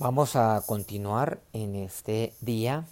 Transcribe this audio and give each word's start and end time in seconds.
Vamos 0.00 0.36
a 0.36 0.62
continuar 0.64 1.42
en 1.52 1.74
este 1.74 2.32
día 2.40 2.86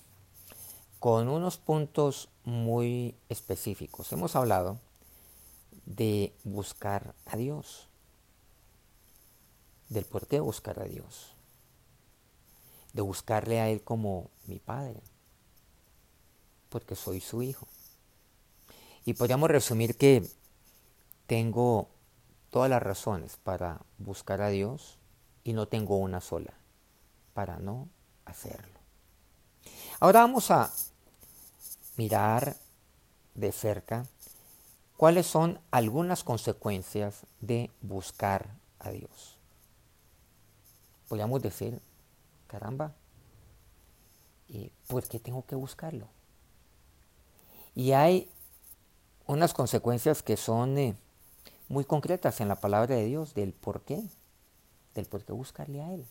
con 0.99 1.29
unos 1.29 1.57
puntos 1.57 2.31
muy 2.43 3.15
específicos. 3.29 4.11
Hemos 4.11 4.35
hablado 4.35 4.80
de 5.84 6.34
buscar 6.42 7.14
a 7.27 7.37
Dios, 7.37 7.87
del 9.88 10.04
por 10.04 10.27
qué 10.27 10.40
buscar 10.40 10.80
a 10.80 10.87
Dios, 10.87 11.37
de 12.93 13.03
buscarle 13.03 13.61
a 13.61 13.68
Él 13.68 13.84
como 13.84 14.29
mi 14.48 14.59
Padre, 14.59 15.00
porque 16.70 16.96
soy 16.96 17.20
su 17.20 17.41
Hijo. 17.41 17.68
Y 19.04 19.14
podríamos 19.14 19.48
resumir 19.48 19.96
que 19.96 20.29
tengo 21.29 21.88
todas 22.50 22.68
las 22.68 22.82
razones 22.82 23.36
para 23.36 23.82
buscar 23.96 24.43
a 24.43 24.48
Dios 24.48 24.98
y 25.45 25.52
no 25.52 25.68
tengo 25.68 25.98
una 25.98 26.20
sola 26.20 26.66
para 27.37 27.59
no 27.59 27.90
hacerlo. 28.25 28.81
Ahora 30.00 30.21
vamos 30.21 30.50
a 30.50 30.72
mirar 31.99 32.56
de 33.34 33.53
cerca 33.53 34.06
cuáles 34.97 35.27
son 35.27 35.61
algunas 35.70 36.25
consecuencias 36.25 37.27
de 37.42 37.70
buscar 37.83 38.48
a 38.78 38.89
Dios. 38.89 39.36
Podríamos 41.09 41.42
decir, 41.42 41.83
caramba, 42.47 42.95
¿y 44.48 44.73
por 44.87 45.06
qué 45.06 45.20
tengo 45.20 45.45
que 45.45 45.56
buscarlo? 45.56 46.09
Y 47.75 47.92
hay 47.92 48.31
unas 49.27 49.53
consecuencias 49.53 50.23
que 50.23 50.39
son 50.39 50.78
eh, 50.78 50.97
muy 51.69 51.84
concretas 51.84 52.41
en 52.41 52.48
la 52.48 52.56
palabra 52.62 52.95
de 52.97 53.05
Dios 53.05 53.34
del 53.34 53.53
por 53.53 53.83
qué, 53.83 54.03
del 54.95 55.05
por 55.05 55.23
qué 55.23 55.34
buscarle 55.34 55.83
a 55.83 55.92
Él. 55.92 56.06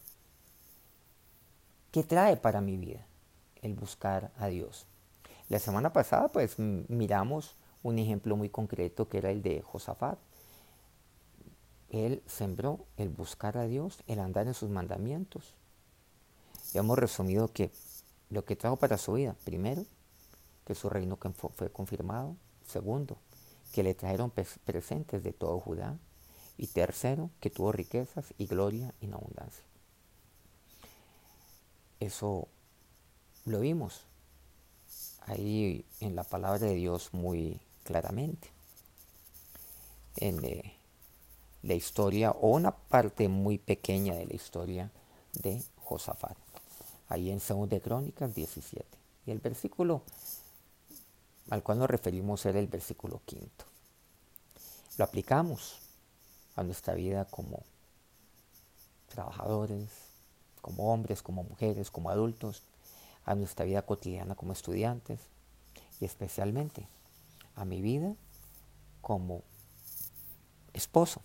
¿Qué 1.95 2.03
trae 2.03 2.35
para 2.35 2.59
mi 2.59 2.75
vida 2.75 3.07
el 3.61 3.73
buscar 3.73 4.33
a 4.35 4.47
Dios? 4.47 4.85
La 5.47 5.59
semana 5.59 5.93
pasada 5.93 6.27
pues 6.27 6.59
miramos 6.59 7.55
un 7.83 7.99
ejemplo 7.99 8.35
muy 8.35 8.49
concreto 8.49 9.07
que 9.07 9.19
era 9.19 9.31
el 9.31 9.41
de 9.41 9.61
Josafat. 9.61 10.19
Él 11.87 12.21
sembró 12.25 12.85
el 12.97 13.07
buscar 13.07 13.57
a 13.57 13.63
Dios, 13.63 14.03
el 14.07 14.19
andar 14.19 14.45
en 14.47 14.53
sus 14.53 14.69
mandamientos. 14.69 15.53
Y 16.73 16.79
hemos 16.79 16.99
resumido 16.99 17.53
que 17.53 17.71
lo 18.29 18.43
que 18.43 18.57
trajo 18.57 18.75
para 18.75 18.97
su 18.97 19.13
vida, 19.13 19.37
primero, 19.45 19.85
que 20.65 20.75
su 20.75 20.89
reino 20.89 21.17
fue 21.55 21.71
confirmado. 21.71 22.35
Segundo, 22.67 23.15
que 23.71 23.83
le 23.83 23.93
trajeron 23.93 24.31
presentes 24.65 25.23
de 25.23 25.31
todo 25.31 25.61
Judá. 25.61 25.97
Y 26.57 26.67
tercero, 26.67 27.29
que 27.39 27.49
tuvo 27.49 27.71
riquezas 27.71 28.33
y 28.37 28.47
gloria 28.47 28.93
y 28.99 29.09
abundancia. 29.09 29.63
Eso 32.05 32.47
lo 33.45 33.61
vimos 33.61 34.01
ahí 35.21 35.83
en 35.99 36.15
la 36.15 36.23
palabra 36.23 36.59
de 36.59 36.75
Dios 36.75 37.09
muy 37.13 37.59
claramente. 37.83 38.47
En 40.17 40.43
eh, 40.45 40.77
la 41.63 41.73
historia, 41.73 42.29
o 42.29 42.49
una 42.49 42.71
parte 42.71 43.27
muy 43.27 43.57
pequeña 43.57 44.13
de 44.13 44.27
la 44.27 44.35
historia 44.35 44.91
de 45.33 45.63
Josafat. 45.77 46.37
Ahí 47.09 47.31
en 47.31 47.39
2 47.39 47.69
de 47.69 47.81
Crónicas 47.81 48.35
17. 48.35 48.85
Y 49.25 49.31
el 49.31 49.39
versículo 49.39 50.03
al 51.49 51.63
cual 51.63 51.79
nos 51.79 51.89
referimos 51.89 52.45
era 52.45 52.59
el 52.59 52.67
versículo 52.67 53.21
quinto. 53.25 53.65
Lo 54.97 55.05
aplicamos 55.05 55.79
a 56.55 56.61
nuestra 56.61 56.93
vida 56.93 57.25
como 57.25 57.63
trabajadores, 59.07 60.04
como 60.65 60.91
hombres, 60.91 61.21
como 61.21 61.43
mujeres, 61.43 61.91
como 61.91 62.09
adultos, 62.09 62.63
a 63.23 63.35
nuestra 63.35 63.65
vida 63.65 63.83
cotidiana 63.83 64.33
como 64.33 64.51
estudiantes 64.51 65.19
y 66.01 66.05
especialmente 66.05 66.87
a 67.55 67.65
mi 67.65 67.83
vida 67.83 68.15
como 68.99 69.43
esposo, 70.73 71.21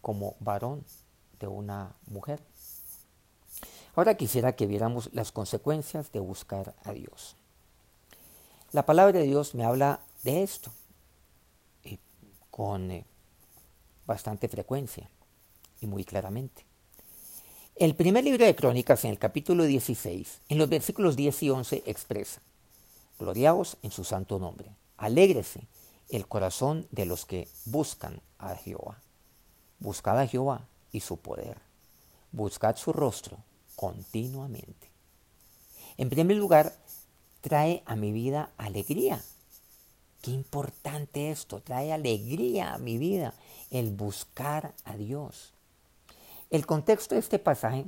como 0.00 0.36
varón 0.38 0.84
de 1.40 1.48
una 1.48 1.92
mujer. 2.06 2.40
Ahora 3.96 4.16
quisiera 4.16 4.54
que 4.54 4.68
viéramos 4.68 5.10
las 5.12 5.32
consecuencias 5.32 6.12
de 6.12 6.20
buscar 6.20 6.72
a 6.84 6.92
Dios. 6.92 7.34
La 8.70 8.86
palabra 8.86 9.18
de 9.18 9.26
Dios 9.26 9.56
me 9.56 9.64
habla 9.64 9.98
de 10.22 10.44
esto 10.44 10.70
eh, 11.82 11.98
con 12.52 12.92
eh, 12.92 13.04
bastante 14.06 14.46
frecuencia 14.46 15.10
y 15.80 15.88
muy 15.88 16.04
claramente. 16.04 16.70
El 17.82 17.96
primer 17.96 18.22
libro 18.22 18.44
de 18.44 18.54
Crónicas, 18.54 19.04
en 19.04 19.10
el 19.10 19.18
capítulo 19.18 19.64
16, 19.64 20.42
en 20.48 20.58
los 20.58 20.68
versículos 20.68 21.16
10 21.16 21.42
y 21.42 21.50
11, 21.50 21.82
expresa, 21.86 22.40
Gloriaos 23.18 23.76
en 23.82 23.90
su 23.90 24.04
santo 24.04 24.38
nombre, 24.38 24.70
alégrese 24.96 25.66
el 26.08 26.28
corazón 26.28 26.86
de 26.92 27.06
los 27.06 27.26
que 27.26 27.48
buscan 27.64 28.20
a 28.38 28.54
Jehová. 28.54 29.02
Buscad 29.80 30.20
a 30.20 30.28
Jehová 30.28 30.68
y 30.92 31.00
su 31.00 31.16
poder, 31.16 31.56
buscad 32.30 32.76
su 32.76 32.92
rostro 32.92 33.38
continuamente. 33.74 34.88
En 35.96 36.08
primer 36.08 36.36
lugar, 36.36 36.76
trae 37.40 37.82
a 37.84 37.96
mi 37.96 38.12
vida 38.12 38.52
alegría. 38.58 39.20
Qué 40.20 40.30
importante 40.30 41.32
esto, 41.32 41.60
trae 41.60 41.92
alegría 41.92 42.74
a 42.74 42.78
mi 42.78 42.96
vida 42.96 43.34
el 43.72 43.90
buscar 43.90 44.72
a 44.84 44.94
Dios. 44.94 45.52
El 46.52 46.66
contexto 46.66 47.14
de 47.14 47.20
este 47.22 47.38
pasaje, 47.38 47.86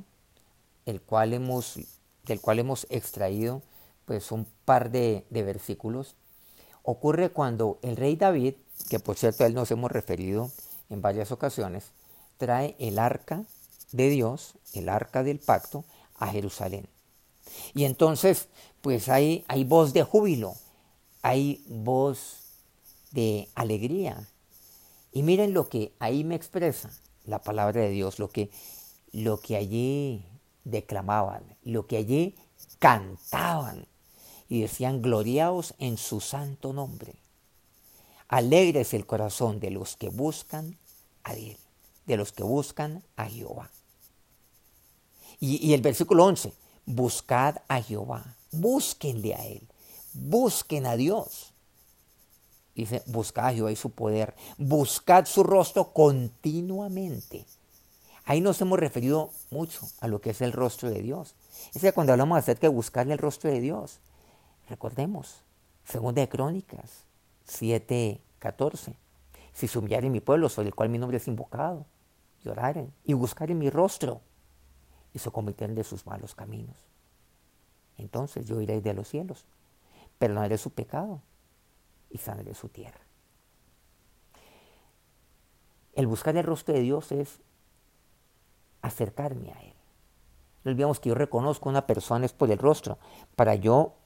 el 0.87 1.03
cual 1.03 1.35
hemos, 1.35 1.79
del 2.25 2.41
cual 2.41 2.59
hemos 2.59 2.87
extraído 2.89 3.61
pues, 4.07 4.33
un 4.33 4.47
par 4.65 4.91
de, 4.91 5.27
versículos, 5.31 6.17
ocurre 6.83 7.29
cuando 7.29 7.79
el 7.83 7.95
rey 7.99 8.17
David, 8.17 8.55
que 8.89 9.01
por 9.01 9.19
cierto 9.19 9.45
a 9.45 9.49
él 9.49 9.55
nos 9.55 9.71
hemos 9.71 9.93
referido 9.93 10.51
en 10.89 11.03
varias 11.03 11.31
ocasiones, 11.31 11.91
trae 12.39 12.75
el 12.79 12.99
arca 12.99 13.45
de 13.93 14.09
Dios, 14.09 14.55
el 14.73 14.89
arca 14.89 15.23
del 15.23 15.41
pacto, 15.41 15.85
a 16.15 16.29
Jerusalén. 16.29 16.89
Y 17.75 17.85
entonces, 17.85 18.49
pues 18.81 19.11
hay, 19.11 19.45
hay 19.47 19.65
voz 19.65 19.93
de 19.93 20.05
júbilo, 20.05 20.55
hay 21.21 21.63
voz 21.69 22.39
de 23.11 23.47
alegría. 23.57 24.27
Y 25.13 25.23
miren 25.23 25.53
lo 25.53 25.69
que 25.69 25.93
ahí 25.99 26.25
me 26.25 26.35
expresa 26.35 26.91
la 27.25 27.43
palabra 27.43 27.81
de 27.81 27.91
Dios, 27.91 28.19
lo 28.19 28.29
que, 28.29 28.51
lo 29.13 29.41
que 29.41 29.57
allí 29.57 30.25
declamaban, 30.65 31.43
lo 31.63 31.87
que 31.87 31.97
allí 31.97 32.35
cantaban 32.79 33.87
y 34.49 34.63
decían, 34.63 35.03
gloriaos 35.03 35.75
en 35.79 35.97
su 35.97 36.21
santo 36.21 36.73
nombre. 36.73 37.15
Alegres 38.29 38.95
el 38.95 39.07
corazón 39.07 39.61
de 39.61 39.71
los 39.71 39.97
que 39.97 40.11
buscan 40.11 40.77
a 41.23 41.35
Él, 41.35 41.57
de 42.07 42.17
los 42.17 42.33
que 42.33 42.43
buscan 42.43 43.03
a 43.17 43.27
Jehová. 43.27 43.71
Y, 45.41 45.67
y 45.67 45.75
el 45.75 45.81
versículo 45.81 46.25
11, 46.25 46.53
buscad 46.87 47.57
a 47.69 47.81
Jehová, 47.83 48.37
búsquenle 48.53 49.35
a 49.35 49.47
Él, 49.47 49.63
busquen 50.13 50.87
a 50.87 50.97
Dios. 50.97 51.54
Dice, 52.75 53.03
buscad 53.07 53.47
a 53.47 53.53
Jehová 53.53 53.71
y 53.71 53.77
su 53.77 53.91
poder, 53.91 54.35
buscad 54.59 55.27
su 55.27 55.45
rostro 55.45 55.93
continuamente. 55.93 57.47
Ahí 58.25 58.41
nos 58.41 58.61
hemos 58.61 58.81
referido 58.81 59.31
mucho 59.51 59.81
a 60.01 60.09
lo 60.09 60.21
que 60.21 60.31
es 60.31 60.41
el 60.41 60.53
rostro 60.53 60.91
de 60.91 61.01
Dios. 61.01 61.35
Es 61.73 61.83
que 61.83 61.93
cuando 61.93 62.13
hablamos 62.13 62.39
acerca 62.39 62.63
de 62.63 62.75
buscarle 62.75 63.13
el 63.13 63.19
rostro 63.19 63.51
de 63.51 63.61
Dios, 63.61 64.01
recordemos, 64.69 65.43
segunda 65.85 66.21
de 66.21 66.29
Crónicas 66.29 67.05
7, 67.45 68.21
14. 68.41 68.95
Si 69.53 69.69
se 69.69 69.81
mi 69.81 70.21
pueblo, 70.21 70.49
sobre 70.49 70.69
el 70.69 70.75
cual 70.75 70.89
mi 70.89 70.99
nombre 70.99 71.19
es 71.19 71.29
invocado, 71.29 71.87
lloraren 72.43 72.93
y 73.05 73.13
buscaren 73.13 73.59
mi 73.59 73.71
rostro 73.71 74.21
y 75.13 75.21
se 75.21 75.31
convirtieron 75.31 75.77
de 75.77 75.85
sus 75.85 76.07
malos 76.07 76.35
caminos. 76.35 76.77
Entonces 77.99 78.47
yo 78.47 78.61
iré 78.61 78.81
de 78.81 78.95
los 78.95 79.07
cielos, 79.07 79.45
perdonaré 80.19 80.59
su 80.59 80.71
pecado 80.71 81.21
y 82.15 82.19
sanaré 82.19 82.55
su 82.55 82.69
tierra. 82.69 83.01
El 85.95 86.07
buscar 86.07 86.37
el 86.37 86.45
rostro 86.45 86.73
de 86.73 86.81
Dios 86.81 87.11
es 87.11 87.41
acercarme 88.83 89.51
a 89.53 89.61
Él. 89.61 89.75
No 90.63 90.71
olvidemos 90.71 91.01
que 91.01 91.09
yo 91.09 91.17
reconozco 91.17 91.69
a 91.69 91.73
una 91.73 91.87
persona 91.87 92.25
es 92.25 92.33
por 92.33 92.51
el 92.53 92.59
rostro. 92.59 92.99
Para 93.35 93.57
yo 93.57 93.97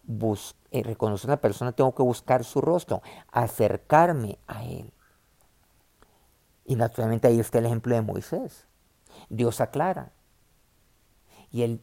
eh, 0.70 0.82
reconocer 0.82 1.28
a 1.28 1.34
una 1.34 1.40
persona 1.40 1.72
tengo 1.72 1.94
que 1.94 2.02
buscar 2.02 2.44
su 2.44 2.62
rostro, 2.62 3.02
acercarme 3.30 4.38
a 4.46 4.64
Él. 4.64 4.90
Y 6.64 6.76
naturalmente 6.76 7.28
ahí 7.28 7.38
está 7.38 7.58
el 7.58 7.66
ejemplo 7.66 7.94
de 7.94 8.00
Moisés. 8.00 8.66
Dios 9.28 9.60
aclara. 9.60 10.12
Y 11.50 11.62
Él 11.62 11.82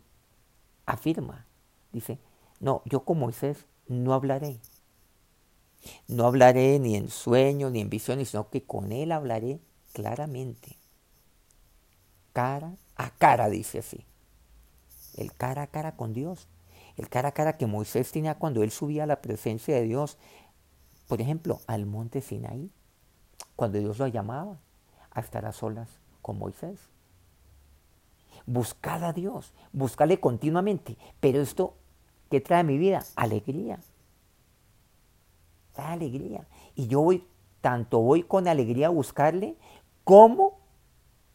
afirma, 0.87 1.45
dice, 1.91 2.19
no, 2.59 2.81
yo 2.85 3.05
con 3.05 3.19
Moisés 3.19 3.67
no 3.87 4.13
hablaré, 4.13 4.59
no 6.07 6.25
hablaré 6.25 6.79
ni 6.79 6.95
en 6.95 7.09
sueños 7.09 7.71
ni 7.71 7.81
en 7.81 7.89
visiones, 7.89 8.29
sino 8.29 8.49
que 8.49 8.63
con 8.63 8.91
Él 8.91 9.11
hablaré 9.11 9.59
claramente. 9.93 10.77
cara 12.33 12.75
a 12.95 13.09
cara, 13.11 13.49
dice 13.49 13.79
así. 13.79 14.05
El 15.15 15.33
cara 15.33 15.63
a 15.63 15.67
cara 15.67 15.95
con 15.95 16.13
Dios. 16.13 16.47
El 16.97 17.09
cara 17.09 17.29
a 17.29 17.31
cara 17.33 17.57
que 17.57 17.65
Moisés 17.65 18.11
tenía 18.11 18.35
cuando 18.35 18.63
él 18.63 18.71
subía 18.71 19.03
a 19.03 19.07
la 19.07 19.21
presencia 19.21 19.75
de 19.75 19.83
Dios. 19.83 20.17
Por 21.07 21.21
ejemplo, 21.21 21.59
al 21.67 21.85
monte 21.85 22.21
Sinaí. 22.21 22.71
Cuando 23.55 23.79
Dios 23.79 23.99
lo 23.99 24.07
llamaba 24.07 24.59
a 25.11 25.19
estar 25.19 25.45
a 25.45 25.51
solas 25.51 25.89
con 26.21 26.37
Moisés. 26.37 26.79
Buscad 28.45 29.03
a 29.03 29.13
Dios, 29.13 29.53
buscarle 29.71 30.19
continuamente. 30.19 30.97
Pero 31.19 31.41
esto, 31.41 31.75
¿qué 32.29 32.41
trae 32.41 32.59
a 32.59 32.63
mi 32.63 32.77
vida? 32.77 33.03
Alegría. 33.15 33.79
Trae 35.75 35.93
alegría. 35.93 36.47
Y 36.75 36.87
yo 36.87 37.01
voy, 37.01 37.23
tanto 37.61 37.99
voy 37.99 38.23
con 38.23 38.47
alegría 38.47 38.87
a 38.87 38.89
buscarle, 38.89 39.57
como 40.03 40.59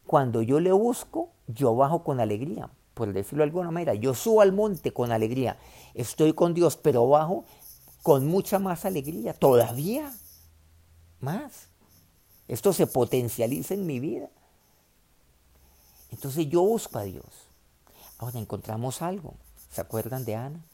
cuando 0.05 0.41
yo 0.41 0.59
le 0.59 0.71
busco, 0.71 1.29
yo 1.47 1.75
bajo 1.75 2.03
con 2.03 2.19
alegría. 2.19 2.69
Por 2.93 3.13
decirlo 3.13 3.43
de 3.43 3.49
alguna 3.49 3.71
manera, 3.71 3.93
yo 3.93 4.13
subo 4.13 4.41
al 4.41 4.51
monte 4.51 4.91
con 4.91 5.11
alegría. 5.11 5.57
Estoy 5.93 6.33
con 6.33 6.53
Dios, 6.53 6.75
pero 6.75 7.07
bajo 7.07 7.45
con 8.03 8.27
mucha 8.27 8.59
más 8.59 8.83
alegría. 8.85 9.33
Todavía 9.33 10.11
más. 11.19 11.69
Esto 12.47 12.73
se 12.73 12.87
potencializa 12.87 13.73
en 13.73 13.85
mi 13.85 13.99
vida. 13.99 14.29
Entonces 16.11 16.49
yo 16.49 16.61
busco 16.63 16.99
a 16.99 17.03
Dios. 17.03 17.47
Ahora 18.17 18.39
encontramos 18.39 19.01
algo. 19.01 19.35
¿Se 19.69 19.79
acuerdan 19.79 20.25
de 20.25 20.35
Ana? 20.35 20.65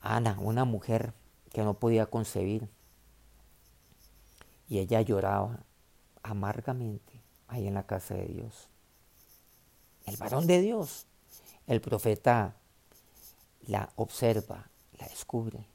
Ana, 0.00 0.38
una 0.40 0.64
mujer 0.64 1.14
que 1.52 1.62
no 1.62 1.74
podía 1.74 2.06
concebir. 2.06 2.68
Y 4.68 4.78
ella 4.78 5.00
lloraba 5.00 5.60
amargamente 6.22 7.22
ahí 7.46 7.66
en 7.66 7.74
la 7.74 7.86
casa 7.86 8.14
de 8.14 8.26
Dios. 8.26 8.68
El 10.04 10.16
varón 10.16 10.46
de 10.46 10.60
Dios, 10.60 11.06
el 11.66 11.80
profeta 11.80 12.56
la 13.66 13.90
observa, 13.96 14.70
la 14.98 15.06
descubre. 15.08 15.66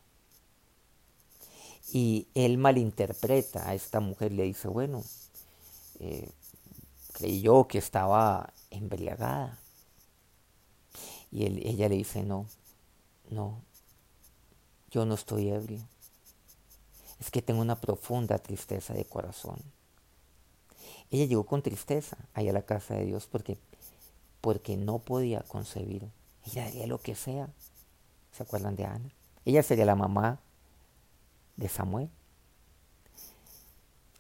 Y 1.92 2.28
él 2.34 2.58
malinterpreta 2.58 3.70
a 3.70 3.76
esta 3.76 4.00
mujer, 4.00 4.32
le 4.32 4.44
dice, 4.44 4.68
bueno, 4.68 5.04
eh, 6.00 6.32
creyó 7.14 7.68
que 7.68 7.78
estaba 7.78 8.54
embriagada. 8.72 9.60
Y 11.32 11.46
ella 11.46 11.90
le 11.90 11.96
dice, 11.96 12.24
no, 12.24 12.48
no, 13.30 13.62
yo 14.94 15.06
no 15.08 15.16
estoy 15.16 15.50
ebrio. 15.50 15.82
Es 17.20 17.32
que 17.32 17.42
tengo 17.42 17.62
una 17.62 17.82
profunda 17.82 18.38
tristeza 18.38 18.94
de 18.94 19.06
corazón. 19.06 19.60
Ella 21.10 21.26
llegó 21.26 21.46
con 21.46 21.64
tristeza 21.64 22.16
allá 22.36 22.52
a 22.52 22.54
la 22.54 22.62
casa 22.62 22.94
de 22.94 23.06
Dios 23.06 23.26
porque, 23.26 23.58
porque 24.40 24.78
no 24.78 25.00
podía 25.00 25.42
concebir. 25.42 26.08
Ella 26.46 26.68
haría 26.68 26.86
lo 26.86 27.00
que 27.00 27.16
sea. 27.16 27.50
¿Se 28.32 28.44
acuerdan 28.44 28.76
de 28.76 28.86
Ana? 28.86 29.10
Ella 29.46 29.64
sería 29.64 29.86
la 29.86 29.96
mamá 29.96 30.40
de 31.56 31.70
Samuel. 31.70 32.10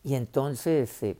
Y 0.03 0.15
entonces 0.15 1.03
eh, 1.03 1.17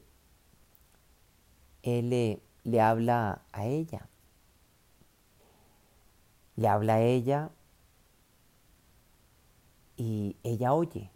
él 1.84 2.10
le, 2.10 2.42
le 2.64 2.82
habla 2.82 3.44
a 3.52 3.66
ella. 3.68 4.08
Le 6.56 6.68
habla 6.68 6.96
a 6.96 7.02
ella 7.02 7.52
y 10.04 10.36
ella 10.44 10.74
oye 10.74 11.10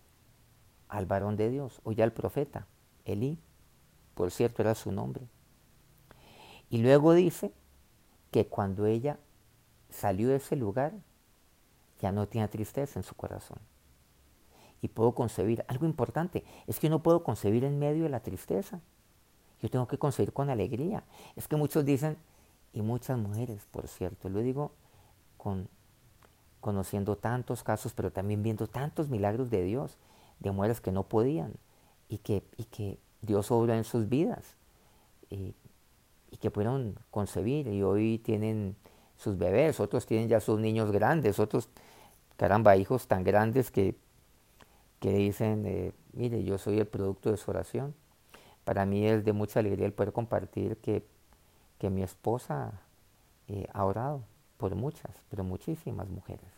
al 0.87 1.05
varón 1.05 1.35
de 1.35 1.49
Dios, 1.49 1.81
oye 1.83 2.03
al 2.03 2.13
profeta, 2.13 2.67
Elí, 3.03 3.37
por 4.13 4.31
cierto 4.31 4.61
era 4.61 4.75
su 4.75 4.93
nombre. 4.93 5.27
Y 6.69 6.77
luego 6.77 7.13
dice 7.13 7.51
que 8.31 8.47
cuando 8.47 8.85
ella 8.85 9.19
salió 9.89 10.29
de 10.29 10.37
ese 10.37 10.55
lugar, 10.55 10.93
ya 11.99 12.13
no 12.13 12.29
tenía 12.29 12.49
tristeza 12.49 12.97
en 12.97 13.03
su 13.03 13.13
corazón. 13.13 13.59
Y 14.81 14.87
puedo 14.87 15.13
concebir, 15.13 15.65
algo 15.67 15.85
importante, 15.85 16.45
es 16.65 16.79
que 16.79 16.89
no 16.89 17.03
puedo 17.03 17.23
concebir 17.23 17.65
en 17.65 17.79
medio 17.79 18.03
de 18.03 18.09
la 18.09 18.21
tristeza. 18.21 18.79
Yo 19.61 19.69
tengo 19.69 19.89
que 19.89 19.97
concebir 19.97 20.31
con 20.31 20.49
alegría. 20.49 21.03
Es 21.35 21.49
que 21.49 21.57
muchos 21.57 21.83
dicen, 21.83 22.15
y 22.71 22.81
muchas 22.81 23.17
mujeres, 23.17 23.67
por 23.69 23.89
cierto, 23.89 24.29
lo 24.29 24.39
digo 24.39 24.71
con, 25.35 25.67
conociendo 26.67 27.15
tantos 27.15 27.63
casos, 27.63 27.93
pero 27.93 28.11
también 28.11 28.43
viendo 28.43 28.67
tantos 28.67 29.07
milagros 29.07 29.49
de 29.49 29.63
Dios, 29.63 29.95
de 30.41 30.51
mujeres 30.51 30.81
que 30.81 30.91
no 30.91 31.03
podían 31.03 31.53
y 32.09 32.17
que, 32.17 32.43
Dios 33.21 33.51
obra 33.51 33.77
en 33.77 33.85
sus 33.85 34.09
vidas 34.09 34.57
y, 35.29 35.55
que 36.41 36.51
pudieron 36.51 36.99
concebir 37.09 37.67
y 37.67 37.83
hoy 37.83 38.17
tienen 38.17 38.75
sus 39.15 39.37
bebés, 39.37 39.79
otros 39.79 40.05
tienen 40.05 40.27
ya 40.27 40.41
sus 40.41 40.59
niños 40.59 40.91
grandes, 40.91 41.39
otros, 41.39 41.69
caramba, 42.35 42.75
hijos 42.75 43.07
tan 43.07 43.23
grandes 43.23 43.71
que, 43.71 43.95
que 44.99 45.13
dicen, 45.13 45.65
eh, 45.65 45.93
mire, 46.11 46.43
yo 46.43 46.57
soy 46.57 46.79
el 46.79 46.85
producto 46.85 47.31
de 47.31 47.37
su 47.37 47.49
oración. 47.49 47.95
Para 48.65 48.85
mí 48.85 49.07
es 49.07 49.23
de 49.23 49.31
mucha 49.31 49.61
alegría 49.61 49.85
el 49.85 49.93
poder 49.93 50.11
compartir 50.11 50.75
que, 50.79 51.05
que 51.79 51.89
mi 51.89 52.03
esposa 52.03 52.81
eh, 53.47 53.67
ha 53.71 53.85
orado 53.85 54.21
por 54.57 54.75
muchas, 54.75 55.12
pero 55.30 55.44
muchísimas 55.44 56.09
mujeres, 56.09 56.51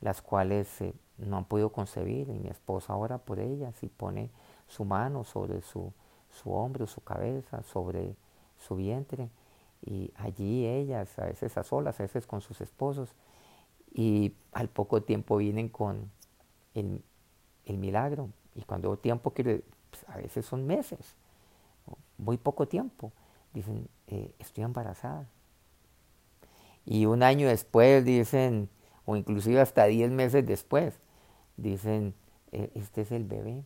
las 0.00 0.22
cuales 0.22 0.80
eh, 0.80 0.94
no 1.18 1.36
han 1.36 1.44
podido 1.44 1.70
concebir 1.70 2.28
y 2.28 2.38
mi 2.38 2.48
esposa 2.48 2.94
ora 2.94 3.18
por 3.18 3.40
ellas 3.40 3.82
y 3.82 3.88
pone 3.88 4.30
su 4.68 4.84
mano 4.84 5.24
sobre 5.24 5.60
su, 5.62 5.92
su 6.30 6.52
hombro, 6.52 6.86
su 6.86 7.02
cabeza, 7.02 7.62
sobre 7.62 8.14
su 8.56 8.76
vientre 8.76 9.28
y 9.82 10.12
allí 10.16 10.66
ellas, 10.66 11.18
a 11.18 11.26
veces 11.26 11.56
a 11.56 11.64
solas, 11.64 11.98
a 12.00 12.04
veces 12.04 12.26
con 12.26 12.40
sus 12.40 12.60
esposos 12.60 13.14
y 13.92 14.34
al 14.52 14.68
poco 14.68 15.02
tiempo 15.02 15.36
vienen 15.36 15.68
con 15.68 16.10
el, 16.74 17.02
milagro 17.66 18.30
y 18.56 18.62
cuando 18.62 18.96
tiempo 18.96 19.30
quiere, 19.30 19.62
pues, 19.90 20.04
a 20.08 20.16
veces 20.16 20.44
son 20.44 20.66
meses, 20.66 21.14
muy 22.18 22.36
poco 22.36 22.66
tiempo, 22.66 23.12
dicen, 23.54 23.88
eh, 24.08 24.34
estoy 24.40 24.64
embarazada 24.64 25.28
y 26.86 27.06
un 27.06 27.22
año 27.22 27.48
después 27.48 28.04
dicen, 28.04 28.68
o 29.04 29.16
inclusive 29.16 29.60
hasta 29.60 29.84
diez 29.86 30.10
meses 30.10 30.46
después, 30.46 31.00
dicen, 31.56 32.14
e, 32.52 32.70
este 32.74 33.02
es 33.02 33.12
el 33.12 33.24
bebé. 33.24 33.64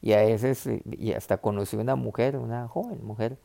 Y 0.00 0.12
a 0.12 0.22
veces, 0.22 0.66
eh, 0.66 0.82
y 0.90 1.12
hasta 1.12 1.38
conocí 1.38 1.76
una 1.76 1.96
mujer, 1.96 2.36
una 2.36 2.68
joven 2.68 3.04
mujer, 3.04 3.38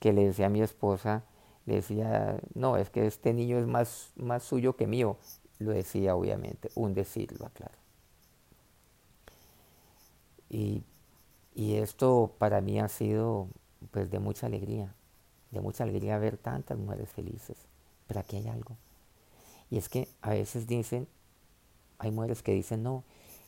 que 0.00 0.12
le 0.12 0.26
decía 0.26 0.46
a 0.46 0.48
mi 0.50 0.62
esposa, 0.62 1.24
le 1.66 1.76
decía, 1.76 2.40
no, 2.54 2.76
es 2.76 2.90
que 2.90 3.06
este 3.06 3.32
niño 3.34 3.58
es 3.58 3.66
más, 3.66 4.12
más 4.16 4.42
suyo 4.42 4.76
que 4.76 4.86
mío. 4.86 5.16
Lo 5.58 5.72
decía 5.72 6.16
obviamente, 6.16 6.70
un 6.74 6.94
decirlo, 6.94 7.46
aclaro. 7.46 7.78
Y, 10.48 10.82
y 11.54 11.76
esto 11.76 12.34
para 12.38 12.60
mí 12.60 12.80
ha 12.80 12.88
sido 12.88 13.48
pues 13.90 14.10
de 14.10 14.18
mucha 14.18 14.46
alegría, 14.46 14.94
de 15.50 15.60
mucha 15.60 15.84
alegría 15.84 16.18
ver 16.18 16.36
tantas 16.36 16.78
mujeres 16.78 17.10
felices. 17.10 17.56
Pero 18.06 18.20
aquí 18.20 18.36
hay 18.36 18.48
algo. 18.48 18.76
Y 19.70 19.78
es 19.78 19.88
que 19.88 20.08
a 20.20 20.30
veces 20.30 20.66
dicen, 20.66 21.06
hay 21.98 22.10
mujeres 22.10 22.42
que 22.42 22.52
dicen, 22.52 22.82
no, 22.82 23.04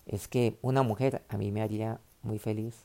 es 0.07 0.29
que 0.29 0.59
una 0.63 0.83
mujer 0.83 1.23
a 1.29 1.37
mí 1.37 1.51
me 1.51 1.63
haría 1.63 2.01
muy 2.23 2.39
feliz. 2.39 2.77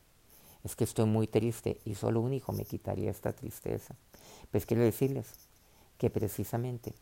Es 0.64 0.76
que 0.76 0.84
estoy 0.84 1.06
muy 1.06 1.28
triste 1.28 1.80
y 1.86 1.96
solo 1.96 2.22
un 2.22 2.34
hijo 2.34 2.52
me 2.52 2.66
quitaría 2.66 3.12
esta 3.12 3.34
tristeza. 3.34 3.96
Pues 4.52 4.66
quiero 4.66 4.84
decirles 4.84 5.28
que 5.98 6.10
precisamente 6.10 6.94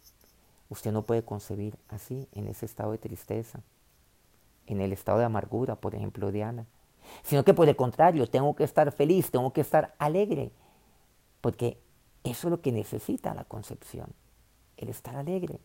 usted 0.69 0.91
no 0.91 1.03
puede 1.03 1.23
concebir 1.23 1.77
así, 1.89 2.27
en 2.33 2.47
ese 2.47 2.65
estado 2.65 2.91
de 2.91 2.97
tristeza, 2.97 3.61
en 4.67 4.81
el 4.81 4.93
estado 4.93 5.19
de 5.19 5.25
amargura, 5.25 5.75
por 5.75 5.95
ejemplo, 5.95 6.31
de 6.31 6.43
Ana. 6.43 6.65
Sino 7.23 7.43
que 7.43 7.53
por 7.53 7.69
el 7.69 7.75
contrario, 7.75 8.27
tengo 8.27 8.55
que 8.55 8.63
estar 8.63 8.91
feliz, 8.91 9.29
tengo 9.31 9.53
que 9.53 9.61
estar 9.61 9.93
alegre, 9.99 10.51
porque 11.41 11.77
eso 12.25 12.47
es 12.47 12.51
lo 12.51 12.61
que 12.61 12.71
necesita 12.71 13.33
la 13.33 13.45
concepción, 13.45 14.07
el 14.77 14.89
estar 14.89 15.15
alegre. 15.15 15.59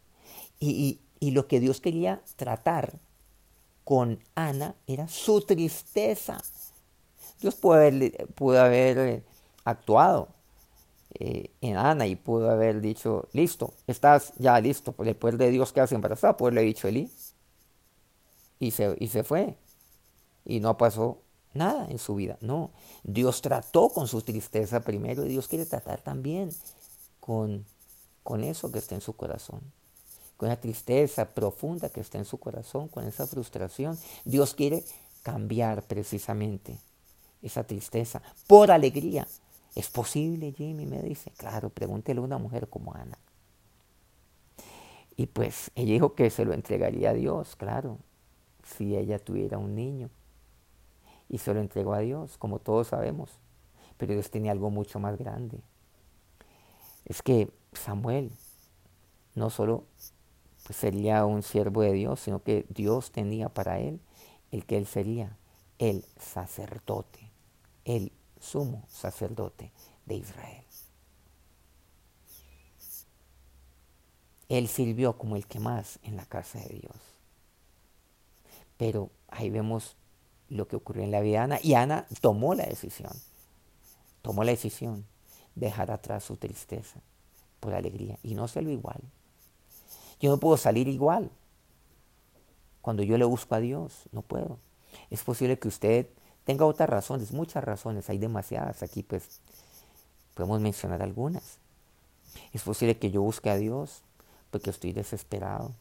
Y, 0.58 1.00
y 1.18 1.32
lo 1.32 1.48
que 1.48 1.60
Dios 1.60 1.80
quería 1.80 2.22
tratar 2.36 2.98
con 3.84 4.20
Ana 4.34 4.76
era 4.86 5.08
su 5.08 5.40
tristeza. 5.40 6.38
Dios 7.40 7.54
pudo 7.56 7.74
haber, 7.74 8.28
pudo 8.34 8.60
haber 8.60 8.98
eh, 8.98 9.22
actuado 9.64 10.28
eh, 11.14 11.50
en 11.60 11.76
Ana 11.76 12.06
y 12.06 12.16
pudo 12.16 12.50
haber 12.50 12.80
dicho, 12.80 13.28
listo, 13.32 13.72
estás 13.86 14.32
ya 14.38 14.60
listo, 14.60 14.92
por 14.92 15.08
el 15.08 15.16
poder 15.16 15.38
de 15.38 15.50
Dios 15.50 15.72
que 15.72 15.80
hace 15.80 15.94
embarazada, 15.94 16.36
puede 16.36 16.52
haberle 16.52 16.68
dicho 16.68 16.88
Eli. 16.88 17.10
Y 18.58 18.72
se, 18.72 18.94
y 18.98 19.08
se 19.08 19.24
fue. 19.24 19.56
Y 20.44 20.60
no 20.60 20.76
pasó 20.76 21.18
nada 21.54 21.86
en 21.88 21.98
su 21.98 22.14
vida. 22.14 22.36
No, 22.40 22.70
Dios 23.02 23.42
trató 23.42 23.88
con 23.88 24.08
su 24.08 24.22
tristeza 24.22 24.80
primero 24.80 25.24
y 25.24 25.28
Dios 25.28 25.48
quiere 25.48 25.66
tratar 25.66 26.00
también 26.00 26.50
con, 27.20 27.64
con 28.22 28.44
eso 28.44 28.70
que 28.70 28.78
está 28.78 28.94
en 28.94 29.00
su 29.00 29.14
corazón. 29.14 29.60
Con 30.36 30.48
la 30.48 30.60
tristeza 30.60 31.28
profunda 31.28 31.90
que 31.90 32.00
está 32.00 32.18
en 32.18 32.24
su 32.24 32.38
corazón, 32.38 32.88
con 32.88 33.04
esa 33.06 33.26
frustración. 33.26 33.98
Dios 34.24 34.54
quiere 34.54 34.84
cambiar 35.22 35.82
precisamente 35.82 36.78
esa 37.42 37.64
tristeza 37.64 38.22
por 38.46 38.70
alegría. 38.70 39.26
¿Es 39.74 39.88
posible, 39.88 40.52
Jimmy? 40.52 40.86
Me 40.86 41.02
dice. 41.02 41.30
Claro, 41.36 41.70
pregúntele 41.70 42.20
a 42.20 42.24
una 42.24 42.38
mujer 42.38 42.68
como 42.68 42.94
Ana. 42.94 43.18
Y 45.16 45.26
pues 45.26 45.70
ella 45.74 45.92
dijo 45.92 46.14
que 46.14 46.30
se 46.30 46.46
lo 46.46 46.54
entregaría 46.54 47.10
a 47.10 47.14
Dios, 47.14 47.54
claro, 47.54 47.98
si 48.64 48.96
ella 48.96 49.18
tuviera 49.18 49.58
un 49.58 49.74
niño. 49.74 50.08
Y 51.30 51.38
se 51.38 51.54
lo 51.54 51.60
entregó 51.60 51.94
a 51.94 52.00
Dios, 52.00 52.36
como 52.36 52.58
todos 52.58 52.88
sabemos. 52.88 53.30
Pero 53.96 54.12
Dios 54.12 54.30
tenía 54.30 54.52
algo 54.52 54.68
mucho 54.68 54.98
más 54.98 55.16
grande. 55.16 55.62
Es 57.04 57.22
que 57.22 57.50
Samuel 57.72 58.32
no 59.36 59.48
solo 59.48 59.84
pues, 60.66 60.76
sería 60.76 61.24
un 61.24 61.42
siervo 61.42 61.82
de 61.82 61.92
Dios, 61.92 62.20
sino 62.20 62.42
que 62.42 62.66
Dios 62.68 63.12
tenía 63.12 63.48
para 63.48 63.78
él 63.78 64.00
el 64.50 64.66
que 64.66 64.76
él 64.76 64.86
sería 64.86 65.36
el 65.78 66.04
sacerdote, 66.18 67.30
el 67.84 68.12
sumo 68.40 68.84
sacerdote 68.88 69.72
de 70.06 70.16
Israel. 70.16 70.64
Él 74.48 74.66
sirvió 74.66 75.16
como 75.16 75.36
el 75.36 75.46
que 75.46 75.60
más 75.60 76.00
en 76.02 76.16
la 76.16 76.26
casa 76.26 76.58
de 76.58 76.80
Dios. 76.80 76.96
Pero 78.76 79.10
ahí 79.28 79.48
vemos 79.48 79.96
lo 80.50 80.68
que 80.68 80.76
ocurrió 80.76 81.02
en 81.02 81.10
la 81.10 81.20
vida 81.20 81.38
de 81.38 81.44
Ana. 81.44 81.58
Y 81.62 81.74
Ana 81.74 82.06
tomó 82.20 82.54
la 82.54 82.66
decisión, 82.66 83.12
tomó 84.22 84.44
la 84.44 84.50
decisión 84.50 85.06
de 85.54 85.66
dejar 85.66 85.90
atrás 85.90 86.24
su 86.24 86.36
tristeza 86.36 87.00
por 87.60 87.74
alegría. 87.74 88.18
Y 88.22 88.34
no 88.34 88.48
se 88.48 88.60
lo 88.60 88.70
igual. 88.70 89.00
Yo 90.20 90.30
no 90.30 90.38
puedo 90.38 90.56
salir 90.56 90.88
igual. 90.88 91.30
Cuando 92.82 93.02
yo 93.02 93.16
le 93.16 93.24
busco 93.24 93.54
a 93.54 93.60
Dios, 93.60 94.04
no 94.12 94.22
puedo. 94.22 94.58
Es 95.10 95.22
posible 95.22 95.58
que 95.58 95.68
usted 95.68 96.06
tenga 96.44 96.64
otras 96.64 96.88
razones, 96.88 97.32
muchas 97.32 97.62
razones, 97.62 98.08
hay 98.10 98.18
demasiadas 98.18 98.82
aquí, 98.82 99.02
pues 99.02 99.40
podemos 100.34 100.60
mencionar 100.60 101.02
algunas. 101.02 101.58
Es 102.52 102.62
posible 102.62 102.98
que 102.98 103.10
yo 103.10 103.22
busque 103.22 103.50
a 103.50 103.56
Dios 103.56 104.02
porque 104.50 104.70
estoy 104.70 104.92
desesperado, 104.92 105.72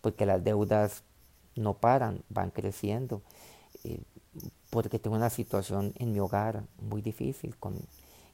porque 0.00 0.26
las 0.26 0.44
deudas 0.44 1.02
no 1.56 1.74
paran, 1.74 2.22
van 2.28 2.50
creciendo, 2.50 3.22
eh, 3.84 4.02
porque 4.70 4.98
tengo 4.98 5.16
una 5.16 5.30
situación 5.30 5.92
en 5.96 6.12
mi 6.12 6.20
hogar 6.20 6.64
muy 6.80 7.02
difícil, 7.02 7.56
con, 7.56 7.74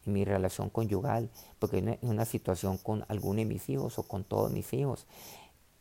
en 0.07 0.13
mi 0.13 0.25
relación 0.25 0.71
conyugal, 0.71 1.31
porque 1.59 1.79
en 1.79 1.99
una 2.03 2.25
situación 2.25 2.79
con 2.79 3.05
alguno 3.09 3.39
de 3.39 3.45
mis 3.45 3.69
hijos 3.69 3.99
o 3.99 4.03
con 4.05 4.25
todos 4.25 4.51
mis 4.53 4.73
hijos, 4.73 5.07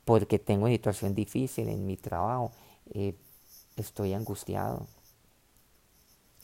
porque 0.05 0.39
tengo 0.39 0.65
una 0.65 0.73
situación 0.73 1.15
difícil 1.15 1.69
en 1.69 1.85
mi 1.85 1.97
trabajo, 1.97 2.51
eh, 2.91 3.15
estoy 3.77 4.13
angustiado, 4.13 4.87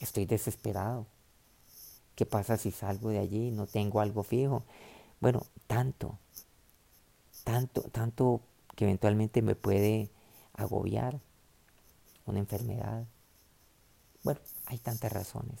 estoy 0.00 0.26
desesperado. 0.26 1.06
¿Qué 2.14 2.24
pasa 2.24 2.56
si 2.56 2.70
salgo 2.70 3.10
de 3.10 3.18
allí? 3.18 3.50
No 3.50 3.66
tengo 3.66 4.00
algo 4.00 4.22
fijo. 4.22 4.62
Bueno, 5.20 5.42
tanto 5.66 6.18
tanto, 7.46 7.82
tanto 7.92 8.40
que 8.74 8.84
eventualmente 8.86 9.40
me 9.40 9.54
puede 9.54 10.10
agobiar 10.54 11.20
una 12.26 12.40
enfermedad. 12.40 13.06
Bueno, 14.26 14.40
hay 14.64 14.78
tantas 14.78 15.12
razones. 15.12 15.60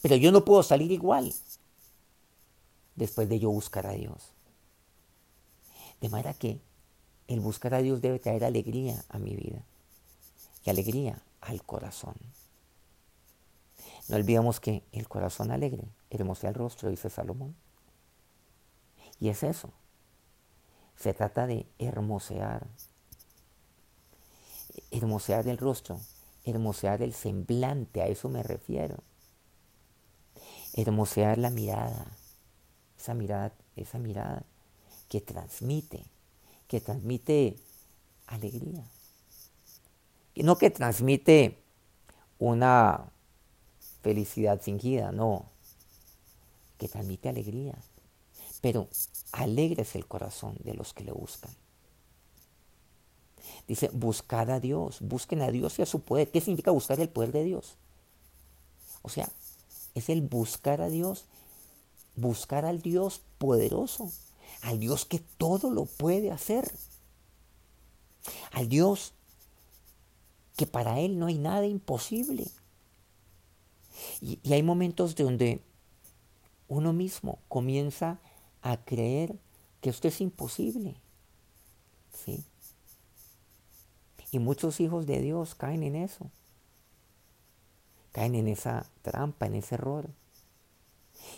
Pero 0.00 0.16
yo 0.16 0.32
no 0.32 0.46
puedo 0.46 0.62
salir 0.62 0.90
igual 0.92 1.30
después 2.96 3.28
de 3.28 3.38
yo 3.38 3.50
buscar 3.50 3.86
a 3.86 3.92
Dios. 3.92 4.32
De 6.00 6.08
manera 6.08 6.32
que 6.32 6.58
el 7.28 7.40
buscar 7.40 7.74
a 7.74 7.82
Dios 7.82 8.00
debe 8.00 8.18
traer 8.18 8.44
alegría 8.44 9.04
a 9.10 9.18
mi 9.18 9.36
vida 9.36 9.62
y 10.64 10.70
alegría 10.70 11.22
al 11.42 11.62
corazón. 11.62 12.14
No 14.08 14.16
olvidemos 14.16 14.58
que 14.58 14.82
el 14.92 15.06
corazón 15.06 15.50
alegre 15.50 15.84
hermosa 16.08 16.48
el 16.48 16.54
rostro, 16.54 16.88
dice 16.88 17.10
Salomón. 17.10 17.54
Y 19.20 19.28
es 19.28 19.42
eso. 19.42 19.70
Se 20.96 21.12
trata 21.12 21.46
de 21.46 21.66
hermosear. 21.78 22.66
Hermosear 24.90 25.46
el 25.46 25.58
rostro, 25.58 26.00
hermosear 26.44 27.02
el 27.02 27.12
semblante, 27.12 28.02
a 28.02 28.06
eso 28.06 28.28
me 28.28 28.42
refiero. 28.42 28.96
Hermosear 30.74 31.38
la 31.38 31.50
mirada, 31.50 32.06
esa 32.98 33.14
mirada, 33.14 33.52
esa 33.76 33.98
mirada 33.98 34.44
que 35.08 35.20
transmite, 35.20 36.04
que 36.68 36.80
transmite 36.80 37.56
alegría. 38.26 38.84
Y 40.34 40.42
no 40.42 40.56
que 40.56 40.70
transmite 40.70 41.58
una 42.38 43.10
felicidad 44.02 44.60
fingida, 44.60 45.12
no, 45.12 45.46
que 46.78 46.88
transmite 46.88 47.28
alegría. 47.28 47.74
Pero 48.60 48.88
alegre 49.32 49.82
es 49.82 49.94
el 49.94 50.06
corazón 50.06 50.56
de 50.62 50.74
los 50.74 50.94
que 50.94 51.04
le 51.04 51.12
buscan. 51.12 51.50
Dice, 53.68 53.90
buscad 53.92 54.50
a 54.50 54.60
Dios, 54.60 54.98
busquen 55.00 55.42
a 55.42 55.50
Dios 55.50 55.78
y 55.78 55.82
a 55.82 55.86
su 55.86 56.00
poder. 56.00 56.30
¿Qué 56.30 56.40
significa 56.40 56.70
buscar 56.70 57.00
el 57.00 57.08
poder 57.08 57.32
de 57.32 57.44
Dios? 57.44 57.76
O 59.02 59.08
sea, 59.08 59.28
es 59.94 60.08
el 60.08 60.22
buscar 60.22 60.80
a 60.80 60.88
Dios, 60.88 61.24
buscar 62.16 62.64
al 62.64 62.82
Dios 62.82 63.22
poderoso, 63.38 64.10
al 64.62 64.78
Dios 64.78 65.04
que 65.04 65.20
todo 65.38 65.70
lo 65.70 65.84
puede 65.84 66.30
hacer, 66.30 66.70
al 68.52 68.68
Dios 68.68 69.12
que 70.56 70.66
para 70.66 71.00
Él 71.00 71.18
no 71.18 71.26
hay 71.26 71.38
nada 71.38 71.66
imposible. 71.66 72.46
Y, 74.20 74.38
hay 74.52 74.62
momentos 74.62 75.14
donde 75.14 75.60
uno 76.68 76.92
mismo 76.92 77.38
comienza 77.48 78.18
a 78.62 78.76
creer 78.76 79.38
que 79.80 79.90
esto 79.90 80.08
es 80.08 80.20
imposible. 80.20 80.96
¿Sí? 82.12 82.44
Y 84.30 84.38
muchos 84.38 84.80
hijos 84.80 85.06
de 85.06 85.20
Dios 85.20 85.54
caen 85.54 85.82
en 85.82 85.96
eso. 85.96 86.30
Caen 88.12 88.34
en 88.34 88.48
esa 88.48 88.86
trampa, 89.02 89.46
en 89.46 89.56
ese 89.56 89.74
error. 89.76 90.08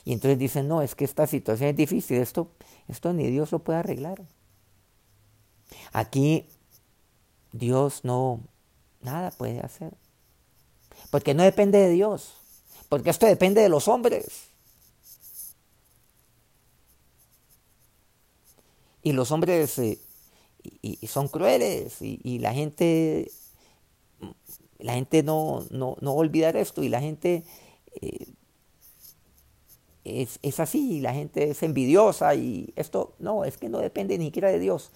Y 0.04 0.12
entonces 0.12 0.38
dicen, 0.38 0.68
no, 0.68 0.82
es 0.82 0.94
que 0.94 1.04
esta 1.04 1.26
situación 1.26 1.70
es 1.70 1.76
difícil, 1.76 2.18
esto, 2.18 2.50
esto 2.88 3.12
ni 3.12 3.26
Dios 3.28 3.52
lo 3.52 3.60
puede 3.60 3.78
arreglar. 3.78 4.22
Aquí 5.92 6.46
Dios 7.52 8.04
no, 8.04 8.40
nada 9.00 9.30
puede 9.30 9.60
hacer. 9.60 9.94
Porque 11.10 11.34
no 11.34 11.42
depende 11.42 11.78
de 11.78 11.90
Dios. 11.90 12.34
Porque 12.88 13.10
esto 13.10 13.26
depende 13.26 13.60
de 13.62 13.68
los 13.68 13.88
hombres. 13.88 14.48
Y 19.02 19.12
los 19.12 19.30
hombres 19.32 19.78
eh, 19.78 19.98
y, 20.62 21.06
son 21.06 21.28
crueles 21.28 22.00
y, 22.00 22.38
la 22.38 22.54
gente 22.54 23.30
la 24.78 24.94
gente 24.94 25.22
no, 25.22 25.64
no, 25.70 25.96
no 26.00 26.12
olvidar 26.14 26.56
esto 26.56 26.82
y 26.82 26.88
la 26.88 27.00
gente 27.00 27.44
eh, 28.00 28.26
es, 30.04 30.38
es, 30.42 30.60
así, 30.60 30.96
y 30.96 31.00
la 31.00 31.14
gente 31.14 31.50
es 31.50 31.62
envidiosa 31.62 32.34
y 32.34 32.72
esto 32.76 33.14
no, 33.18 33.44
es 33.44 33.58
que 33.58 33.68
no 33.68 33.78
depende 33.78 34.18
ni 34.18 34.26
siquiera 34.26 34.50
de 34.50 34.58
Dios. 34.58 34.90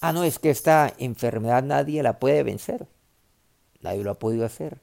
Ah, 0.00 0.12
no, 0.12 0.24
es 0.24 0.38
que 0.38 0.50
esta 0.50 0.92
enfermedad 0.98 1.62
nadie 1.62 2.02
la 2.02 2.18
puede 2.18 2.42
vencer. 2.42 2.86
Nadie 3.80 4.04
lo 4.04 4.12
ha 4.12 4.18
podido 4.18 4.46
hacer. 4.46 4.80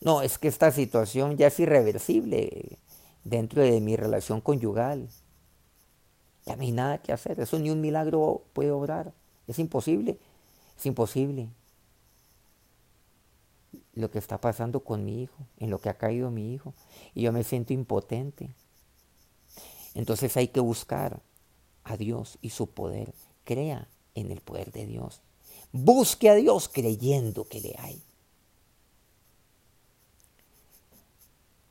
No, 0.00 0.22
es 0.22 0.38
que 0.38 0.48
esta 0.48 0.70
situación 0.72 1.36
ya 1.36 1.48
es 1.48 1.58
irreversible 1.60 2.78
dentro 3.24 3.62
de 3.62 3.80
mi 3.80 3.96
relación 3.96 4.40
conyugal. 4.40 5.08
Ya 6.46 6.56
no 6.56 6.62
hay 6.62 6.72
nada 6.72 6.98
que 6.98 7.12
hacer. 7.12 7.40
Eso 7.40 7.58
ni 7.58 7.70
un 7.70 7.80
milagro 7.80 8.42
puede 8.52 8.70
obrar. 8.70 9.12
Es 9.46 9.58
imposible. 9.58 10.18
Es 10.76 10.86
imposible. 10.86 11.48
Lo 13.94 14.10
que 14.10 14.18
está 14.18 14.40
pasando 14.40 14.80
con 14.80 15.04
mi 15.04 15.22
hijo, 15.22 15.46
en 15.58 15.70
lo 15.70 15.80
que 15.80 15.88
ha 15.88 15.98
caído 15.98 16.30
mi 16.30 16.54
hijo. 16.54 16.74
Y 17.14 17.22
yo 17.22 17.32
me 17.32 17.44
siento 17.44 17.72
impotente. 17.72 18.50
Entonces 19.94 20.36
hay 20.36 20.48
que 20.48 20.60
buscar 20.60 21.20
a 21.84 21.96
Dios 21.96 22.38
y 22.40 22.50
su 22.50 22.68
poder. 22.68 23.12
Crea 23.44 23.88
en 24.14 24.30
el 24.30 24.40
poder 24.40 24.72
de 24.72 24.86
Dios. 24.86 25.20
Busque 25.72 26.30
a 26.30 26.34
Dios 26.34 26.68
creyendo 26.68 27.44
que 27.44 27.60
le 27.60 27.74
hay. 27.78 28.02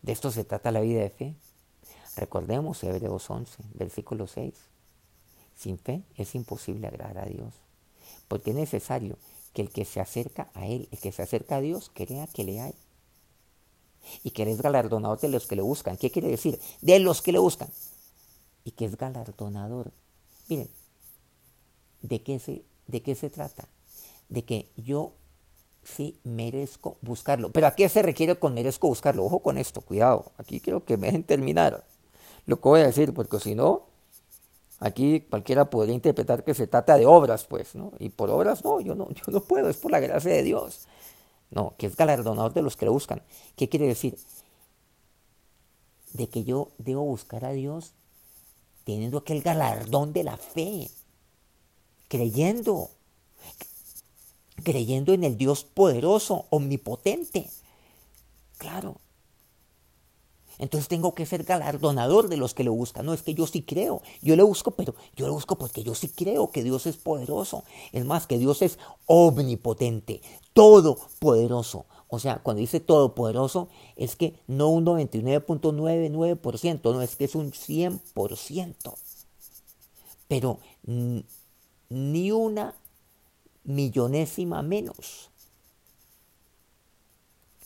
De 0.02 0.12
esto 0.12 0.32
se 0.32 0.44
trata 0.44 0.72
la 0.72 0.82
vida 0.82 1.02
de 1.02 1.10
fe. 1.10 1.36
Recordemos 2.18 2.84
Hebreos 2.84 3.30
11, 3.30 3.64
versículo 3.76 4.26
6. 4.26 4.54
Sin 5.56 5.78
fe 5.78 6.02
es 6.16 6.34
imposible 6.34 6.88
agradar 6.88 7.20
a 7.20 7.26
Dios, 7.26 7.54
porque 8.28 8.50
es 8.50 8.56
necesario 8.56 9.18
que 9.54 9.62
el 9.62 9.70
que 9.70 9.86
se 9.86 10.00
acerca 10.00 10.50
a 10.56 10.66
Él, 10.66 10.88
el 10.92 11.00
que 11.00 11.12
se 11.12 11.22
acerca 11.22 11.58
a 11.58 11.62
Dios, 11.62 11.92
crea 11.94 12.26
que 12.28 12.44
le 12.44 12.60
hay. 12.60 12.74
Y 14.24 14.32
que 14.32 14.44
Él 14.44 14.50
es 14.50 14.62
galardonador 14.62 15.20
de 15.20 15.30
los 15.30 15.46
que 15.46 15.56
le 15.56 15.62
buscan. 15.62 15.98
¿Qué 15.98 16.10
quiere 16.10 16.30
decir? 16.30 16.60
De 16.82 17.00
los 17.00 17.22
que 17.22 17.32
le 17.32 17.40
buscan. 17.40 17.70
Y 18.64 18.72
que 18.72 18.86
es 18.86 18.98
galardonador. 18.98 19.92
Miren, 20.48 20.70
¿de 22.02 22.24
qué 22.24 22.40
se, 22.40 22.64
de 22.88 23.02
qué 23.04 23.16
se 23.16 23.30
trata? 23.30 23.68
De 24.30 24.44
que 24.44 24.72
yo 24.76 25.14
si 25.84 26.20
merezco 26.24 26.98
buscarlo. 27.02 27.52
Pero 27.52 27.68
¿a 27.68 27.76
qué 27.76 27.90
se 27.90 28.02
requiere 28.02 28.40
con 28.40 28.54
merezco 28.54 28.88
buscarlo? 28.88 29.26
Ojo 29.26 29.40
con 29.40 29.58
esto, 29.58 29.82
cuidado. 29.82 30.32
Aquí 30.38 30.60
quiero 30.60 30.84
que 30.84 30.98
me 30.98 31.08
dejen 31.08 31.24
terminar 31.24 31.86
lo 32.48 32.60
que 32.60 32.70
voy 32.70 32.82
a 32.82 32.88
decir, 32.88 33.14
porque 33.14 33.40
si 33.40 33.54
no, 33.54 33.84
aquí 34.80 35.22
cualquiera 35.22 35.70
podría 35.70 35.94
interpretar 35.94 36.44
que 36.44 36.54
se 36.54 36.66
trata 36.66 36.98
de 36.98 37.06
obras, 37.06 37.46
pues, 37.46 37.76
¿no? 37.76 37.92
Y 38.00 38.10
por 38.10 38.30
obras, 38.32 38.64
no, 38.64 38.80
yo 38.80 38.96
no, 38.96 39.10
yo 39.12 39.24
no 39.28 39.42
puedo, 39.42 39.70
es 39.70 39.78
por 39.78 39.92
la 39.92 40.00
gracia 40.00 40.32
de 40.32 40.44
Dios. 40.44 40.88
No, 41.52 41.76
que 41.78 41.88
es 41.88 41.96
galardonador 41.96 42.54
de 42.54 42.62
los 42.62 42.76
que 42.76 42.86
lo 42.86 42.94
buscan. 42.94 43.22
¿Qué 43.56 43.70
quiere 43.70 43.86
decir? 43.86 44.18
De 46.14 46.28
que 46.28 46.44
yo 46.46 46.70
debo 46.78 47.04
buscar 47.04 47.46
a 47.46 47.52
Dios 47.52 47.94
teniendo 48.86 49.18
aquel 49.18 49.42
galardón 49.42 50.14
de 50.14 50.24
la 50.24 50.38
fe, 50.38 50.90
creyendo, 52.08 52.90
creyendo 54.64 55.14
en 55.14 55.26
el 55.26 55.38
Dios 55.38 55.66
poderoso, 55.66 56.46
omnipotente. 56.50 57.50
Claro. 58.58 59.02
Entonces 60.60 60.88
tengo 60.88 61.14
que 61.14 61.26
ser 61.26 61.44
galardonador 61.44 62.30
de 62.30 62.38
los 62.38 62.54
que 62.54 62.64
lo 62.64 62.72
buscan. 62.74 63.06
No 63.06 63.14
es 63.14 63.22
que 63.22 63.34
yo 63.34 63.48
sí 63.48 63.62
creo. 63.62 64.02
Yo 64.22 64.36
lo 64.36 64.48
busco, 64.48 64.72
pero 64.72 64.96
yo 65.16 65.28
lo 65.28 65.34
busco 65.34 65.58
porque 65.58 65.84
yo 65.84 65.96
sí 65.96 66.10
creo 66.10 66.52
que 66.52 66.64
Dios 66.64 66.86
es 66.88 66.98
poderoso. 66.98 67.64
Es 67.92 68.06
más, 68.06 68.28
que 68.28 68.38
Dios 68.38 68.62
es 68.62 68.80
omnipotente, 69.06 70.22
todopoderoso. 70.54 71.86
O 72.08 72.20
sea, 72.20 72.42
cuando 72.42 72.62
dice 72.62 72.80
todopoderoso, 72.80 73.68
es 73.96 74.16
que 74.16 74.40
no 74.48 74.70
un 74.70 74.86
99.99%, 74.86 76.94
no 76.94 77.02
es 77.02 77.18
que 77.18 77.26
es 77.26 77.36
un 77.36 77.52
100%. 77.52 78.96
Pero 80.28 80.60
ni 81.90 82.32
una 82.32 82.76
millonésima 83.64 84.62
menos. 84.62 85.30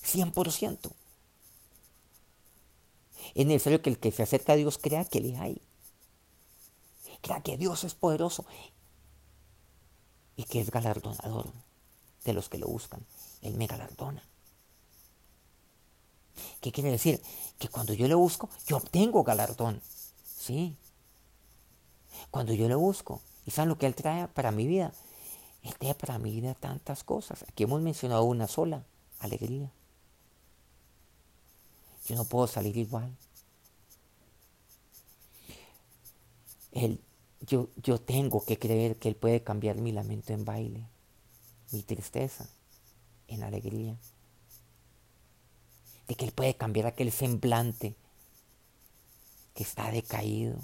100%. 0.04 0.92
Es 3.36 3.46
necesario 3.46 3.82
que 3.82 3.90
el 3.90 4.00
que 4.00 4.12
se 4.12 4.24
acerca 4.24 4.54
a 4.54 4.56
Dios 4.56 4.78
crea 4.78 5.06
que 5.06 5.22
le 5.22 5.38
hay. 5.38 5.62
Crea 7.22 7.42
que 7.42 7.58
Dios 7.58 7.84
es 7.84 7.94
poderoso 7.94 8.46
y 10.36 10.44
que 10.44 10.60
es 10.60 10.72
galardonador 10.72 11.52
de 12.24 12.34
los 12.34 12.50
que 12.50 12.58
lo 12.58 12.68
buscan. 12.68 13.06
Él 13.42 13.56
me 13.56 13.68
galardona. 13.68 14.24
¿Qué 16.62 16.72
quiere 16.72 16.92
decir? 16.92 17.22
Que 17.60 17.68
cuando 17.68 17.94
yo 17.94 18.08
le 18.08 18.16
busco, 18.16 18.50
yo 18.68 18.78
obtengo 18.78 19.24
galardón. 19.24 19.82
Sí. 20.24 20.76
Cuando 22.30 22.54
yo 22.54 22.68
le 22.68 22.76
busco, 22.76 23.22
¿y 23.46 23.52
saben 23.52 23.70
lo 23.70 23.78
que 23.78 23.88
Él 23.88 23.96
trae 23.96 24.28
para 24.28 24.52
mi 24.52 24.68
vida? 24.68 24.94
Él 25.64 25.76
trae 25.78 25.96
para 25.96 26.18
mi 26.20 26.32
vida 26.32 26.56
tantas 26.56 27.04
cosas. 27.04 27.44
Aquí 27.48 27.64
hemos 27.64 27.82
mencionado 27.82 28.24
una 28.24 28.48
sola, 28.48 28.84
alegría. 29.20 29.72
Yo 32.08 32.16
no 32.16 32.26
puedo 32.26 32.48
salir 32.48 32.78
igual. 32.78 33.16
Él, 36.72 37.00
yo, 37.42 37.70
yo 37.78 38.00
tengo 38.00 38.44
que 38.46 38.58
creer 38.58 38.98
que 38.98 39.10
Él 39.10 39.16
puede 39.16 39.44
cambiar 39.44 39.78
mi 39.78 39.92
lamento 39.92 40.34
en 40.34 40.46
baile, 40.46 40.86
mi 41.72 41.84
tristeza 41.84 42.48
en 43.28 43.44
alegría. 43.44 43.96
De 46.08 46.16
que 46.16 46.26
Él 46.26 46.32
puede 46.32 46.56
cambiar 46.56 46.88
aquel 46.88 47.12
semblante 47.12 47.96
que 49.54 49.64
está 49.64 49.92
decaído. 49.92 50.58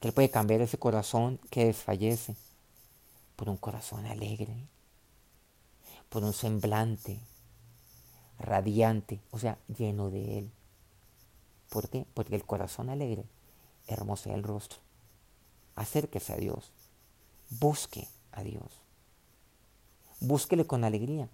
Que 0.00 0.08
Él 0.08 0.14
puede 0.14 0.30
cambiar 0.30 0.60
ese 0.60 0.78
corazón 0.78 1.38
que 1.50 1.66
desfallece 1.66 2.36
por 3.36 3.48
un 3.48 3.56
corazón 3.56 4.06
alegre, 4.06 4.54
por 6.08 6.24
un 6.24 6.32
semblante 6.32 7.20
radiante, 8.38 9.20
o 9.30 9.38
sea, 9.38 9.58
lleno 9.68 10.10
de 10.10 10.38
Él. 10.38 10.50
¿Por 11.68 11.88
qué? 11.88 12.06
Porque 12.14 12.36
el 12.36 12.44
corazón 12.44 12.88
alegre 12.88 13.24
hermosea 13.86 14.34
el 14.34 14.42
rostro. 14.42 14.78
Acérquese 15.74 16.32
a 16.32 16.36
Dios. 16.36 16.72
Busque 17.50 18.08
a 18.32 18.42
Dios. 18.42 18.82
Búsquele 20.20 20.66
con 20.66 20.84
alegría. 20.84 21.28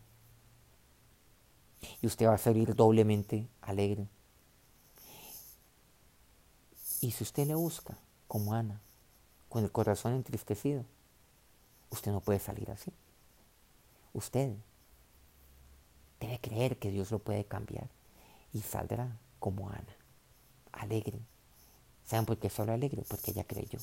Y 2.01 2.07
usted 2.07 2.27
va 2.27 2.35
a 2.35 2.39
salir 2.39 2.75
doblemente 2.75 3.49
alegre. 3.61 4.09
Y 7.01 7.11
si 7.11 7.23
usted 7.25 7.47
le 7.47 7.55
busca, 7.55 7.99
como 8.29 8.55
Ana, 8.55 8.81
con 9.49 9.65
el 9.65 9.71
corazón 9.71 10.15
entristecido, 10.15 10.85
usted 11.91 12.13
no 12.13 12.21
puede 12.21 12.39
salir 12.39 12.71
así. 12.71 12.93
Usted 14.13 14.55
Debe 16.25 16.39
creer 16.39 16.79
que 16.79 16.91
Dios 16.91 17.11
lo 17.11 17.19
puede 17.19 17.45
cambiar 17.45 17.87
y 18.55 18.63
saldrá 18.63 19.15
como 19.41 19.69
Ana, 19.69 19.95
alegre. 20.73 21.19
¿Saben 22.07 22.25
por 22.25 22.39
qué 22.39 22.49
solo 22.49 22.73
alegre? 22.73 23.05
Porque 23.07 23.33
ella 23.33 23.45
creyó. 23.45 23.79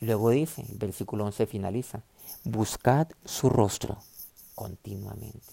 Luego 0.00 0.30
dice, 0.30 0.62
el 0.62 0.78
versículo 0.78 1.26
11 1.26 1.46
finaliza, 1.46 2.02
buscad 2.44 3.08
su 3.26 3.50
rostro 3.50 3.98
continuamente. 4.54 5.52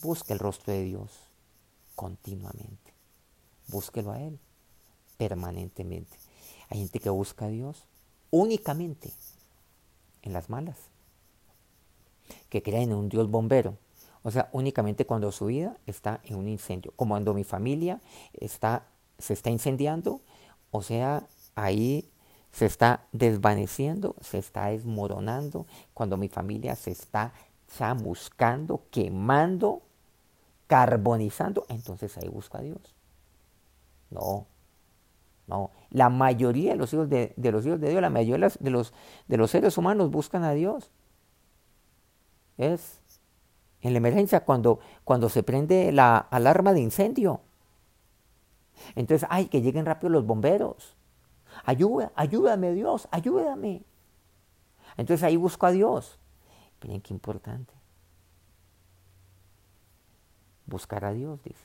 Busque 0.00 0.32
el 0.32 0.38
rostro 0.38 0.72
de 0.72 0.84
Dios 0.84 1.10
continuamente. 1.94 2.94
Búsquelo 3.66 4.12
a 4.12 4.22
Él 4.22 4.38
permanentemente. 5.18 6.16
Hay 6.70 6.78
gente 6.78 7.00
que 7.00 7.10
busca 7.10 7.44
a 7.44 7.48
Dios 7.48 7.84
únicamente 8.30 9.12
en 10.22 10.32
las 10.32 10.48
malas 10.48 10.78
que 12.48 12.62
creen 12.62 12.90
en 12.90 12.96
un 12.96 13.08
Dios 13.08 13.30
bombero. 13.30 13.76
O 14.22 14.30
sea, 14.30 14.48
únicamente 14.52 15.06
cuando 15.06 15.32
su 15.32 15.46
vida 15.46 15.76
está 15.86 16.20
en 16.24 16.36
un 16.36 16.48
incendio. 16.48 16.92
Como 16.96 17.14
cuando 17.14 17.34
mi 17.34 17.44
familia 17.44 18.00
está, 18.34 18.86
se 19.18 19.32
está 19.32 19.50
incendiando, 19.50 20.20
o 20.70 20.82
sea, 20.82 21.26
ahí 21.54 22.10
se 22.52 22.66
está 22.66 23.06
desvaneciendo, 23.12 24.16
se 24.20 24.38
está 24.38 24.66
desmoronando, 24.66 25.66
cuando 25.94 26.16
mi 26.16 26.28
familia 26.28 26.76
se 26.76 26.90
está 26.90 27.32
chamuscando, 27.76 28.82
quemando, 28.90 29.82
carbonizando, 30.66 31.66
entonces 31.68 32.16
ahí 32.18 32.28
busco 32.28 32.58
a 32.58 32.62
Dios. 32.62 32.94
No, 34.10 34.46
no. 35.46 35.70
La 35.90 36.08
mayoría 36.08 36.72
de 36.72 36.76
los 36.76 36.92
hijos 36.92 37.08
de, 37.08 37.32
los 37.36 37.64
hijos 37.66 37.80
de 37.80 37.90
Dios, 37.90 38.02
la 38.02 38.10
mayoría 38.10 38.48
de 38.60 38.70
los, 38.70 38.92
de 39.26 39.36
los 39.36 39.50
seres 39.50 39.78
humanos 39.78 40.10
buscan 40.10 40.44
a 40.44 40.52
Dios 40.52 40.90
es 42.58 43.00
en 43.80 43.92
la 43.92 43.98
emergencia 43.98 44.44
cuando, 44.44 44.80
cuando 45.04 45.28
se 45.28 45.42
prende 45.42 45.92
la 45.92 46.18
alarma 46.18 46.72
de 46.72 46.80
incendio. 46.80 47.40
Entonces, 48.94 49.26
ay, 49.30 49.46
que 49.46 49.62
lleguen 49.62 49.86
rápido 49.86 50.10
los 50.10 50.26
bomberos. 50.26 50.96
Ayuda, 51.64 52.12
ayúdame 52.14 52.72
Dios, 52.72 53.08
ayúdame. 53.10 53.82
Entonces 54.96 55.22
ahí 55.24 55.36
busco 55.36 55.66
a 55.66 55.70
Dios. 55.70 56.18
Miren 56.82 57.00
qué 57.00 57.14
importante. 57.14 57.72
Buscar 60.66 61.04
a 61.04 61.12
Dios, 61.12 61.42
dice. 61.42 61.64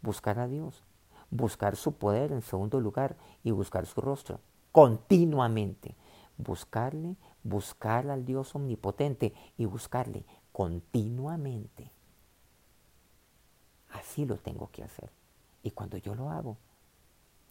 Buscar 0.00 0.38
a 0.38 0.46
Dios. 0.46 0.84
Buscar 1.30 1.76
su 1.76 1.96
poder 1.96 2.32
en 2.32 2.42
segundo 2.42 2.80
lugar 2.80 3.16
y 3.42 3.50
buscar 3.50 3.86
su 3.86 4.00
rostro. 4.00 4.40
Continuamente. 4.70 5.96
Buscarle, 6.36 7.16
buscar 7.44 8.10
al 8.10 8.24
Dios 8.24 8.54
omnipotente 8.54 9.32
y 9.56 9.66
buscarle 9.66 10.24
continuamente. 10.52 11.90
Así 13.90 14.24
lo 14.24 14.36
tengo 14.38 14.70
que 14.72 14.82
hacer. 14.82 15.10
Y 15.62 15.70
cuando 15.70 15.96
yo 15.98 16.14
lo 16.14 16.30
hago, 16.30 16.56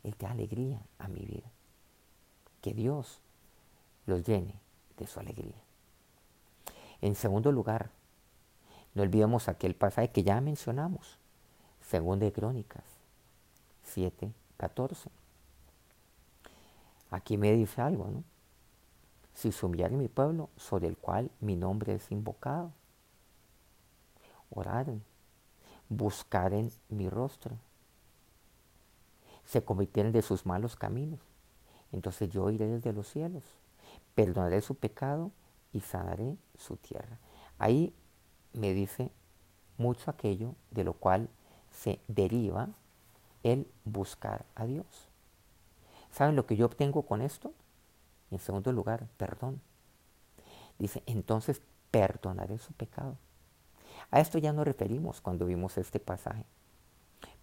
Él 0.04 0.16
da 0.20 0.32
alegría 0.32 0.82
a 1.00 1.08
mi 1.08 1.26
vida. 1.26 1.50
Que 2.62 2.74
Dios 2.74 3.22
los 4.06 4.26
llene 4.26 4.60
de 4.98 5.08
su 5.08 5.20
alegría. 5.20 5.56
En 7.02 7.16
segundo 7.16 7.52
lugar, 7.52 7.92
no 8.94 9.04
olvidemos 9.04 9.48
aquel 9.48 9.76
pasaje 9.76 10.12
que 10.12 10.24
ya 10.24 10.40
mencionamos, 10.42 11.18
segundo 11.82 12.26
de 12.26 12.32
Crónicas 12.32 12.84
7, 13.84 14.32
14. 14.58 15.10
Aquí 17.12 17.38
me 17.38 17.52
dice 17.54 17.82
algo, 17.82 18.08
¿no? 18.08 18.24
Si 19.34 19.52
se 19.52 19.66
en 19.66 19.98
mi 19.98 20.08
pueblo, 20.08 20.50
sobre 20.58 20.88
el 20.88 20.98
cual 20.98 21.32
mi 21.40 21.56
nombre 21.56 21.96
es 21.96 22.12
invocado. 22.12 22.72
Oraren, 24.50 25.04
buscaren 25.90 26.72
mi 26.90 27.10
rostro, 27.10 27.58
se 29.46 29.64
convirtieron 29.64 30.12
de 30.12 30.22
sus 30.22 30.46
malos 30.46 30.76
caminos. 30.76 31.20
Entonces 31.92 32.30
yo 32.30 32.50
iré 32.50 32.68
desde 32.68 32.94
los 32.94 33.08
cielos, 33.08 33.44
perdonaré 34.16 34.62
su 34.62 34.76
pecado 34.76 35.32
y 35.72 35.82
sanaré 35.82 36.38
su 36.58 36.78
tierra. 36.78 37.20
Ahí 37.58 37.94
me 38.54 38.74
dice 38.74 39.12
mucho 39.78 40.10
aquello 40.10 40.56
de 40.72 40.84
lo 40.84 40.94
cual 40.94 41.30
se 41.72 42.00
deriva 42.08 42.70
el 43.44 43.68
buscar 43.84 44.46
a 44.56 44.66
Dios. 44.66 44.86
¿Saben 46.12 46.36
lo 46.36 46.46
que 46.46 46.56
yo 46.56 46.68
obtengo 46.68 47.04
con 47.04 47.22
esto? 47.22 47.54
En 48.34 48.40
segundo 48.40 48.72
lugar, 48.72 49.08
perdón. 49.18 49.62
Dice, 50.80 51.04
entonces 51.06 51.62
perdonaré 51.92 52.58
su 52.58 52.74
pecado. 52.74 53.18
A 54.12 54.20
esto 54.20 54.38
ya 54.38 54.54
nos 54.54 54.66
referimos 54.66 55.22
cuando 55.22 55.46
vimos 55.46 55.78
este 55.78 56.00
pasaje, 56.00 56.46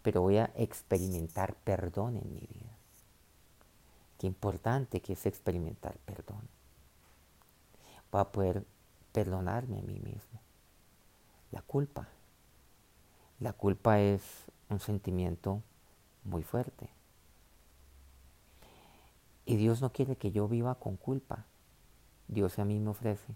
pero 0.02 0.22
voy 0.22 0.38
a 0.38 0.50
experimentar 0.56 1.54
perdón 1.54 2.16
en 2.16 2.32
mi 2.32 2.40
vida. 2.40 2.76
Qué 4.18 4.26
importante 4.26 5.00
que 5.00 5.14
es 5.14 5.26
experimentar 5.26 5.96
perdón. 6.04 6.48
Voy 8.12 8.20
a 8.20 8.32
poder 8.32 8.64
perdonarme 9.12 9.78
a 9.78 9.82
mí 9.82 9.98
mismo. 10.00 10.40
La 11.52 11.62
culpa. 11.62 12.08
La 13.38 13.52
culpa 13.52 14.00
es 14.00 14.22
un 14.68 14.80
sentimiento 14.80 15.62
muy 16.24 16.42
fuerte. 16.42 16.90
Y 19.50 19.56
Dios 19.56 19.82
no 19.82 19.90
quiere 19.90 20.14
que 20.14 20.30
yo 20.30 20.46
viva 20.46 20.76
con 20.76 20.96
culpa. 20.96 21.44
Dios 22.28 22.60
a 22.60 22.64
mí 22.64 22.78
me 22.78 22.90
ofrece 22.90 23.34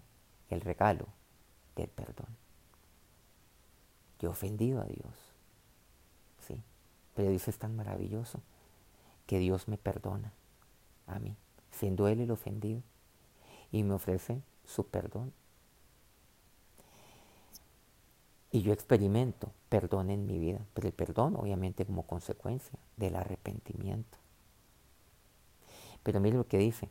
el 0.49 0.61
regalo 0.61 1.07
del 1.75 1.89
perdón. 1.89 2.29
Yo 4.19 4.29
he 4.29 4.31
ofendido 4.31 4.79
a 4.79 4.85
Dios. 4.85 5.13
Sí. 6.39 6.63
Pero 7.15 7.31
Dios 7.31 7.49
es 7.49 7.57
tan 7.59 7.75
maravilloso 7.75 8.39
que 9.25 9.39
Dios 9.39 9.67
me 9.67 9.77
perdona 9.77 10.31
a 11.05 11.19
mí, 11.19 11.35
siendo 11.71 12.07
Él 12.07 12.21
el 12.21 12.31
ofendido, 12.31 12.81
y 13.73 13.83
me 13.83 13.95
ofrece 13.95 14.41
su 14.63 14.87
perdón. 14.87 15.33
Y 18.53 18.61
yo 18.61 18.71
experimento 18.71 19.51
perdón 19.67 20.09
en 20.11 20.25
mi 20.25 20.39
vida, 20.39 20.61
pero 20.73 20.87
el 20.87 20.93
perdón 20.93 21.35
obviamente 21.35 21.85
como 21.85 22.03
consecuencia 22.03 22.79
del 22.95 23.17
arrepentimiento. 23.17 24.17
Pero 26.05 26.21
mire 26.21 26.37
lo 26.37 26.47
que 26.47 26.57
dice, 26.57 26.87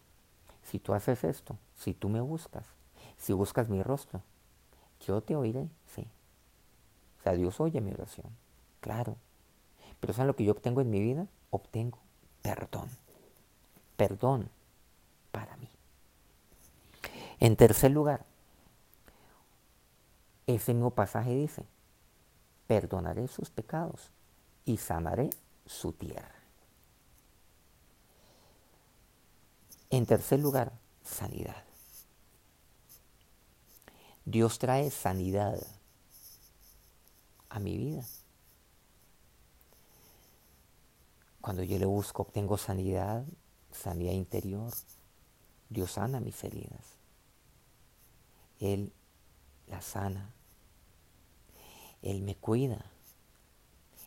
si 0.62 0.78
tú 0.78 0.92
haces 0.92 1.24
esto, 1.24 1.56
si 1.74 1.94
tú 1.94 2.10
me 2.10 2.20
buscas, 2.20 2.66
si 3.16 3.32
buscas 3.32 3.70
mi 3.70 3.82
rostro, 3.82 4.20
yo 5.00 5.22
te 5.22 5.34
oiré, 5.34 5.70
sí. 5.86 6.06
O 7.20 7.22
sea, 7.22 7.32
Dios 7.32 7.58
oye 7.58 7.80
mi 7.80 7.92
oración, 7.92 8.26
claro. 8.80 9.16
Pero 10.00 10.12
¿saben 10.12 10.26
lo 10.26 10.36
que 10.36 10.44
yo 10.44 10.52
obtengo 10.52 10.82
en 10.82 10.90
mi 10.90 11.00
vida? 11.00 11.26
Obtengo 11.48 12.04
perdón. 12.44 12.90
Perdón 13.96 14.50
para 15.32 15.56
mí. 15.56 15.68
En 17.40 17.56
tercer 17.56 17.90
lugar, 17.90 18.24
ese 20.46 20.74
mismo 20.74 20.90
pasaje 20.90 21.34
dice, 21.34 21.64
perdonaré 22.66 23.26
sus 23.28 23.48
pecados 23.48 24.10
y 24.66 24.76
sanaré 24.76 25.30
su 25.64 25.92
tierra. 25.92 26.33
En 29.94 30.06
tercer 30.06 30.40
lugar, 30.40 30.72
sanidad. 31.04 31.62
Dios 34.24 34.58
trae 34.58 34.90
sanidad 34.90 35.56
a 37.48 37.60
mi 37.60 37.76
vida. 37.78 38.04
Cuando 41.40 41.62
yo 41.62 41.78
le 41.78 41.86
busco, 41.86 42.22
obtengo 42.22 42.58
sanidad, 42.58 43.24
sanidad 43.70 44.14
interior. 44.14 44.74
Dios 45.68 45.92
sana 45.92 46.18
mis 46.18 46.42
heridas. 46.42 46.98
Él 48.58 48.92
la 49.68 49.80
sana. 49.80 50.34
Él 52.02 52.22
me 52.22 52.34
cuida. 52.34 52.84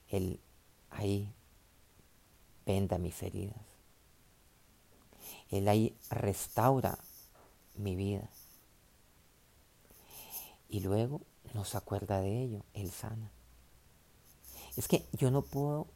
Él 0.09 0.41
ahí 0.89 1.33
venda 2.65 2.97
mis 2.97 3.23
heridas. 3.23 3.76
Él 5.49 5.67
ahí 5.67 5.95
restaura 6.09 6.97
mi 7.75 7.95
vida. 7.95 8.29
Y 10.69 10.81
luego 10.81 11.21
nos 11.53 11.75
acuerda 11.75 12.19
de 12.19 12.43
ello, 12.43 12.63
Él 12.73 12.91
sana. 12.91 13.31
Es 14.75 14.87
que 14.87 15.05
yo 15.13 15.31
no 15.31 15.41
puedo 15.41 15.87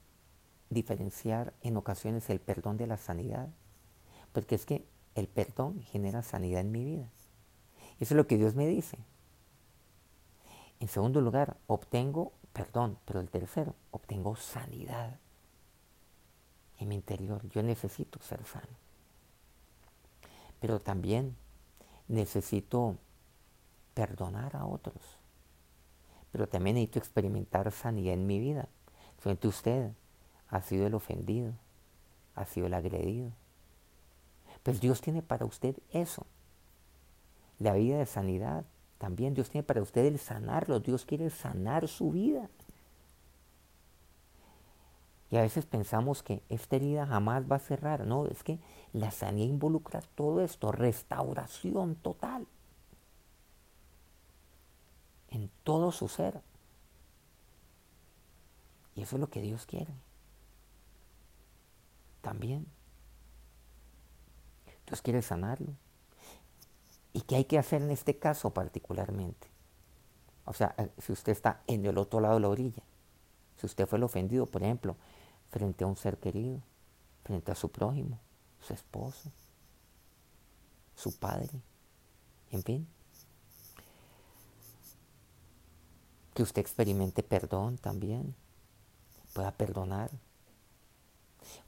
diferenciar 0.70 1.54
en 1.62 1.78
ocasiones 1.78 2.30
el 2.30 2.40
perdón 2.40 2.78
de 2.78 2.88
la 2.88 2.98
sanidad, 2.98 3.50
porque 4.32 4.56
es 4.56 4.66
que 4.66 4.88
el 5.16 5.28
perdón 5.28 5.82
genera 5.82 6.24
sanidad 6.24 6.62
en 6.62 6.72
mi 6.72 6.86
vida. 6.86 7.10
Eso 8.00 8.14
es 8.14 8.18
lo 8.18 8.28
que 8.28 8.38
Dios 8.38 8.56
me 8.56 8.68
dice. 8.68 8.98
En 10.80 10.88
segundo 10.88 11.22
lugar, 11.22 11.58
obtengo 11.68 12.32
perdón, 12.54 12.98
pero 13.06 13.20
el 13.20 13.30
tercero, 13.30 13.76
obtengo 13.92 14.36
sanidad 14.36 15.20
en 16.80 16.88
mi 16.88 16.96
interior. 16.96 17.48
Yo 17.50 17.62
necesito 17.62 18.20
ser 18.22 18.44
sano 18.46 18.91
pero 20.62 20.80
también 20.80 21.36
necesito 22.08 22.96
perdonar 23.96 24.56
a 24.56 24.66
otros. 24.66 25.18
Pero 26.32 26.48
también 26.48 26.76
necesito 26.76 27.00
experimentar 27.00 27.70
sanidad 27.72 28.14
en 28.14 28.28
mi 28.28 28.40
vida. 28.40 28.70
Frente 29.18 29.48
usted 29.48 29.92
ha 30.48 30.62
sido 30.62 30.86
el 30.86 30.94
ofendido, 30.94 31.54
ha 32.36 32.46
sido 32.46 32.68
el 32.68 32.76
agredido. 32.76 33.32
Pues 34.62 34.80
Dios 34.80 35.02
tiene 35.02 35.24
para 35.24 35.46
usted 35.46 35.76
eso. 35.92 36.28
La 37.58 37.74
vida 37.74 37.98
de 37.98 38.06
sanidad. 38.06 38.64
También 39.00 39.34
Dios 39.34 39.50
tiene 39.50 39.64
para 39.64 39.82
usted 39.82 40.06
el 40.06 40.20
sanarlo. 40.20 40.80
Dios 40.80 41.06
quiere 41.06 41.32
sanar 41.32 41.88
su 41.88 42.12
vida. 42.12 42.50
Y 45.32 45.38
a 45.38 45.42
veces 45.42 45.66
pensamos 45.66 46.24
que 46.24 46.44
esta 46.50 46.76
herida 46.76 47.08
jamás 47.08 47.50
va 47.50 47.56
a 47.56 47.60
cerrar. 47.60 48.06
No, 48.06 48.26
es 48.28 48.44
que 48.44 48.60
la 48.92 49.12
sanidad 49.12 49.48
involucra 49.48 50.02
todo 50.16 50.42
esto, 50.42 50.74
restauración 50.74 51.96
total. 51.96 52.46
En 55.30 55.50
todo 55.64 55.94
su 55.94 56.10
ser. 56.10 56.42
Y 58.94 59.04
eso 59.04 59.16
es 59.16 59.22
lo 59.22 59.30
que 59.30 59.42
Dios 59.42 59.66
quiere. 59.66 59.94
También. 62.22 62.68
Dios 64.86 65.02
quiere 65.02 65.22
sanarlo. 65.22 65.72
¿Y 67.14 67.22
qué 67.22 67.38
hay 67.38 67.46
que 67.46 67.58
hacer 67.58 67.82
en 67.82 67.92
este 67.92 68.20
caso 68.20 68.54
particularmente? 68.54 69.48
O 70.44 70.52
sea, 70.52 70.76
eh, 70.78 70.90
si 70.98 71.14
usted 71.14 71.32
está 71.32 71.62
en 71.68 71.86
el 71.86 71.98
otro 71.98 72.20
lado 72.20 72.34
de 72.34 72.42
la 72.42 72.50
orilla, 72.50 72.84
si 73.56 73.66
usted 73.66 73.88
fue 73.88 73.98
el 73.98 74.04
ofendido, 74.04 74.46
por 74.46 74.64
ejemplo, 74.64 74.98
frente 75.52 75.84
a 75.84 75.88
un 75.88 75.98
ser 75.98 76.18
querido, 76.18 76.62
frente 77.24 77.52
a 77.52 77.56
su 77.56 77.70
prójimo, 77.70 78.20
su 78.62 78.74
esposo, 78.74 79.32
su 80.96 81.16
padre, 81.18 81.50
en 82.52 82.64
fin. 82.64 82.88
Que 86.34 86.44
usted 86.44 86.62
experimente 86.62 87.22
perdón 87.24 87.78
también, 87.78 88.34
pueda 89.34 89.52
perdonar. 89.52 90.10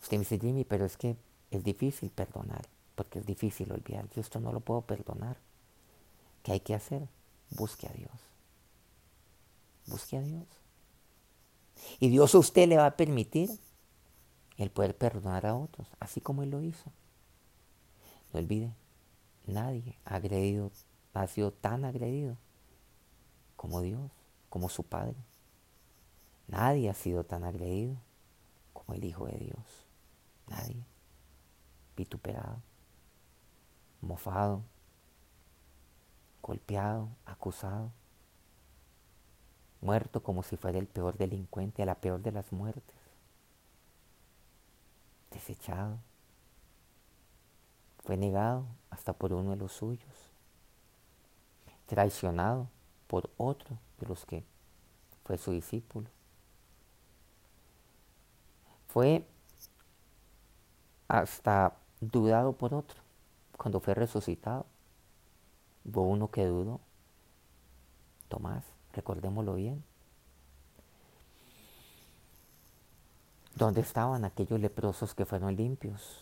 Usted 0.02 0.18
me 0.18 0.20
dice, 0.20 0.40
Jimmy, 0.40 0.64
pero 0.64 0.86
es 0.86 0.98
que 0.98 1.18
es 1.52 1.64
difícil 1.64 2.10
perdonar, 2.10 2.66
porque 2.96 3.20
es 3.20 3.26
difícil 3.26 3.72
olvidar. 3.72 4.08
Yo 4.10 4.22
esto 4.22 4.40
no 4.40 4.54
lo 4.54 4.62
puedo 4.62 4.82
perdonar. 4.82 5.38
¿Qué 6.42 6.54
hay 6.54 6.60
que 6.62 6.74
hacer? 6.74 7.08
Busque 7.50 7.88
a 7.88 7.92
Dios. 7.92 8.12
Busque 9.88 10.18
a 10.18 10.22
Dios. 10.22 10.46
Y 12.00 12.10
Dios 12.10 12.34
a 12.36 12.38
usted 12.38 12.68
le 12.68 12.78
va 12.78 12.86
a 12.86 12.98
permitir 12.98 13.50
el 14.58 14.70
poder 14.70 14.96
perdonar 14.96 15.46
a 15.46 15.56
otros, 15.56 15.88
así 16.00 16.22
como 16.22 16.44
Él 16.44 16.52
lo 16.52 16.62
hizo. 16.62 16.92
No 18.32 18.40
olvide, 18.40 18.74
nadie 19.46 19.98
ha 20.06 20.16
agredido, 20.16 20.72
ha 21.14 21.28
sido 21.28 21.52
tan 21.52 21.86
agredido 21.86 22.38
como 23.56 23.82
Dios, 23.82 24.12
como 24.50 24.70
su 24.70 24.84
Padre. 24.84 25.16
Nadie 26.48 26.90
ha 26.90 26.94
sido 26.94 27.24
tan 27.24 27.44
agredido 27.44 27.96
como 28.74 28.96
el 28.96 29.04
Hijo 29.04 29.26
de 29.26 29.38
Dios. 29.38 29.86
Nadie. 30.48 30.84
Vituperado, 31.96 32.58
mofado, 34.02 34.64
golpeado, 36.42 37.10
acusado, 37.26 37.92
muerto 39.80 40.24
como 40.24 40.42
si 40.42 40.58
fuera 40.58 40.80
el 40.80 40.88
peor 40.88 41.18
delincuente, 41.18 41.84
a 41.84 41.86
la 41.86 41.96
peor 41.96 42.22
de 42.22 42.32
las 42.32 42.52
muertes 42.52 43.03
desechado, 45.34 45.98
fue 48.04 48.18
negado 48.18 48.66
hasta 48.90 49.14
por 49.14 49.34
uno 49.34 49.52
de 49.52 49.58
los 49.58 49.72
suyos, 49.72 50.32
traicionado 51.86 52.70
por 53.08 53.30
otro 53.38 53.78
de 54.00 54.08
los 54.08 54.26
que 54.26 54.44
fue 55.24 55.38
su 55.38 55.52
discípulo. 55.52 56.10
Fue 58.88 59.26
hasta 61.08 61.76
dudado 62.00 62.54
por 62.54 62.74
otro 62.74 63.02
cuando 63.58 63.80
fue 63.80 63.94
resucitado. 63.94 64.66
Hubo 65.86 66.04
uno 66.04 66.30
que 66.30 66.46
dudó, 66.46 66.80
Tomás, 68.30 68.64
recordémoslo 68.94 69.56
bien. 69.56 69.84
¿Dónde 73.56 73.82
estaban 73.82 74.26
aquellos 74.26 74.60
leprosos 74.60 75.14
que 75.14 75.26
fueron 75.26 75.56
limpios? 75.56 76.20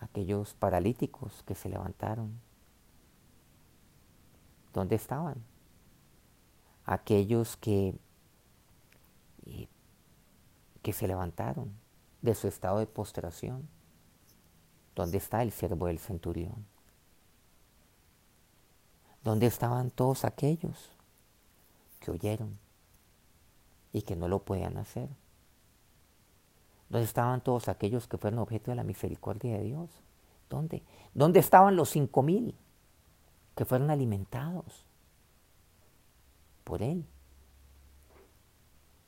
Aquellos 0.00 0.54
paralíticos 0.54 1.44
que 1.44 1.54
se 1.54 1.68
levantaron. 1.68 2.40
¿Dónde 4.72 4.96
estaban? 4.96 5.36
Aquellos 6.84 7.56
que, 7.56 7.94
eh, 9.46 9.68
que 10.82 10.92
se 10.92 11.06
levantaron 11.06 11.72
de 12.20 12.34
su 12.34 12.48
estado 12.48 12.80
de 12.80 12.86
postración. 12.86 13.68
¿Dónde 14.96 15.18
está 15.18 15.42
el 15.42 15.52
siervo 15.52 15.86
del 15.86 16.00
centurión? 16.00 16.66
¿Dónde 19.22 19.46
estaban 19.46 19.90
todos 19.90 20.24
aquellos 20.24 20.90
que 22.00 22.10
oyeron 22.10 22.58
y 23.92 24.02
que 24.02 24.16
no 24.16 24.26
lo 24.26 24.40
podían 24.40 24.76
hacer? 24.78 25.08
¿Dónde 26.92 27.06
estaban 27.06 27.40
todos 27.40 27.68
aquellos 27.68 28.06
que 28.06 28.18
fueron 28.18 28.40
objeto 28.40 28.70
de 28.70 28.74
la 28.74 28.84
misericordia 28.84 29.56
de 29.56 29.64
Dios? 29.64 29.88
¿Dónde? 30.50 30.82
¿Dónde 31.14 31.40
estaban 31.40 31.74
los 31.74 31.88
cinco 31.88 32.22
mil 32.22 32.54
que 33.56 33.64
fueron 33.64 33.90
alimentados 33.90 34.84
por 36.64 36.82
Él? 36.82 37.06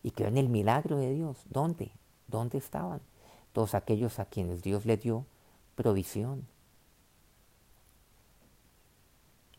Y 0.02 0.12
que 0.12 0.24
ven 0.24 0.38
el 0.38 0.48
milagro 0.48 0.96
de 0.96 1.12
Dios. 1.12 1.36
¿Dónde? 1.50 1.92
¿Dónde 2.26 2.56
estaban? 2.56 3.02
Todos 3.52 3.74
aquellos 3.74 4.18
a 4.18 4.24
quienes 4.24 4.62
Dios 4.62 4.86
le 4.86 4.96
dio 4.96 5.26
provisión. 5.74 6.46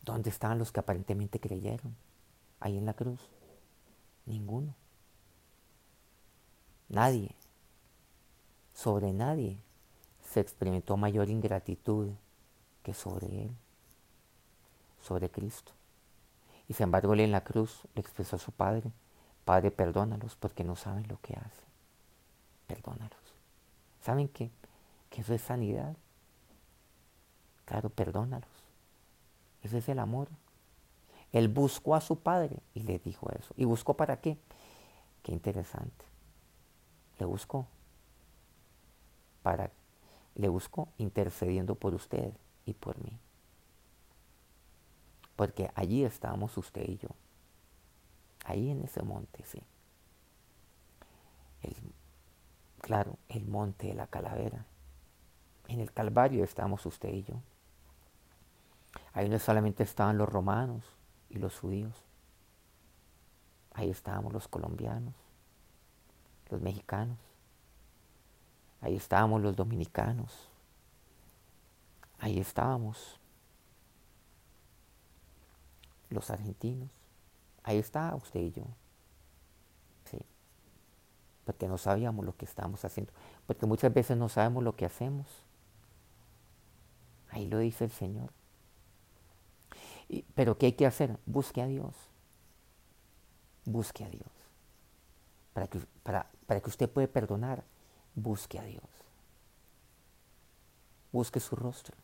¿Dónde 0.03 0.31
estaban 0.31 0.57
los 0.57 0.71
que 0.71 0.79
aparentemente 0.79 1.39
creyeron? 1.39 1.95
Ahí 2.59 2.75
en 2.75 2.88
la 2.88 2.95
cruz. 2.95 3.29
Ninguno. 4.25 4.73
Nadie 6.89 7.35
sobre 8.75 9.13
nadie 9.13 9.57
se 10.21 10.41
experimentó 10.41 10.97
mayor 10.97 11.29
ingratitud 11.29 12.11
que 12.83 12.93
sobre 12.93 13.45
Él, 13.45 13.51
sobre 15.01 15.31
Cristo. 15.31 15.71
Y 16.67 16.73
sin 16.73 16.85
embargo, 16.85 17.13
Él 17.13 17.21
en 17.21 17.31
la 17.31 17.43
cruz 17.43 17.88
le 17.95 18.01
expresó 18.01 18.35
a 18.35 18.39
su 18.39 18.51
Padre, 18.51 18.91
Padre, 19.45 19.71
perdónalos 19.71 20.35
porque 20.35 20.63
no 20.63 20.75
saben 20.75 21.07
lo 21.07 21.21
que 21.21 21.35
hacen. 21.35 21.65
Perdónalos. 22.67 23.19
¿Saben 24.01 24.27
qué? 24.27 24.51
Que 25.09 25.21
eso 25.21 25.33
es 25.33 25.41
sanidad. 25.41 25.95
Claro, 27.63 27.89
perdónalos. 27.89 28.49
Ese 29.61 29.77
es 29.77 29.89
el 29.89 29.99
amor. 29.99 30.27
Él 31.31 31.47
buscó 31.47 31.95
a 31.95 32.01
su 32.01 32.19
Padre 32.19 32.57
y 32.73 32.81
le 32.81 32.99
dijo 32.99 33.29
eso. 33.31 33.53
¿Y 33.55 33.65
buscó 33.65 33.95
para 33.95 34.19
qué? 34.19 34.38
Qué 35.21 35.31
interesante. 35.31 36.05
Le 37.19 37.25
buscó 37.25 37.67
para, 39.45 39.69
le 40.34 40.49
busco 40.49 40.89
intercediendo 40.97 41.75
por 41.75 41.93
usted 41.93 42.34
y 42.65 42.73
por 42.73 42.97
mí. 42.97 43.15
Porque 45.36 45.69
allí 45.75 46.03
estábamos 46.03 46.58
usted 46.58 46.81
y 46.89 46.97
yo. 46.97 47.10
Ahí 48.43 48.71
en 48.71 48.81
ese 48.81 49.03
monte, 49.03 49.45
sí. 49.45 49.62
claro, 52.81 53.19
el 53.29 53.45
monte 53.45 53.86
de 53.86 53.93
la 53.93 54.08
calavera. 54.08 54.65
En 55.67 55.79
el 55.79 55.93
Calvario 55.93 56.43
estábamos 56.43 56.84
usted 56.88 57.10
y 57.10 57.21
yo. 57.21 57.36
Ahí 59.13 59.29
no 59.29 59.38
solamente 59.38 59.84
estaban 59.84 60.17
los 60.17 60.27
romanos 60.27 60.84
y 61.29 61.38
los 61.38 61.60
judíos. 61.60 62.03
Ahí 63.73 63.91
estábamos 63.91 64.34
los 64.34 64.47
colombianos, 64.47 65.13
los 66.49 66.62
mexicanos, 66.62 67.19
Ahí 68.81 68.95
estábamos 68.95 69.41
los 69.41 69.55
dominicanos. 69.55 70.49
Ahí 72.19 72.39
estábamos 72.39 73.19
los 76.09 76.29
argentinos. 76.29 76.89
Ahí 77.63 77.77
está 77.77 78.15
usted 78.15 78.39
y 78.39 78.51
yo. 78.51 78.63
Sí. 80.05 80.19
Porque 81.45 81.67
no 81.67 81.77
sabíamos 81.77 82.25
lo 82.25 82.35
que 82.35 82.45
estábamos 82.45 82.85
haciendo. 82.85 83.11
Porque 83.47 83.65
muchas 83.65 83.93
veces 83.93 84.17
no 84.17 84.29
sabemos 84.29 84.63
lo 84.63 84.75
que 84.75 84.85
hacemos. 84.85 85.27
Ahí 87.29 87.47
lo 87.47 87.59
dice 87.59 87.85
el 87.85 87.91
Señor. 87.91 88.31
pero 90.35 90.57
¿qué 90.57 90.67
hay 90.67 90.73
que 90.73 90.85
hacer? 90.85 91.17
Busque 91.25 91.61
a 91.61 91.67
Dios. 91.67 91.95
Busque 93.65 94.03
a 94.03 94.09
Dios. 94.09 94.29
Para 95.53 95.67
que, 95.67 95.79
para, 96.03 96.29
para 96.45 96.61
que 96.61 96.69
usted 96.69 96.89
pueda 96.89 97.07
perdonar 97.07 97.63
busque 98.15 98.60
a 98.60 98.63
Dios. 98.63 98.84
Busque 101.12 101.39
su 101.39 101.56
rostro. 101.56 101.95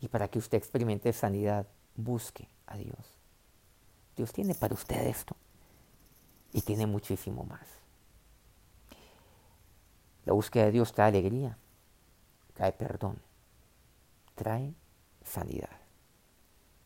Y 0.00 0.08
para 0.08 0.28
que 0.28 0.38
usted 0.38 0.58
experimente 0.58 1.12
sanidad, 1.12 1.66
busque 1.96 2.48
a 2.66 2.76
Dios. 2.76 3.18
Dios 4.16 4.32
tiene 4.32 4.54
para 4.54 4.74
usted 4.74 5.06
esto 5.06 5.36
y 6.52 6.60
tiene 6.62 6.86
muchísimo 6.86 7.44
más. 7.44 7.66
La 10.24 10.32
búsqueda 10.32 10.66
de 10.66 10.72
Dios 10.72 10.92
trae 10.92 11.08
alegría, 11.08 11.56
trae 12.54 12.72
perdón, 12.72 13.18
trae 14.34 14.74
sanidad. 15.24 15.80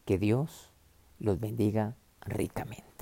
Que 0.05 0.19
Dios 0.19 0.71
los 1.19 1.41
bendiga 1.41 1.95
ricamente. 2.21 2.96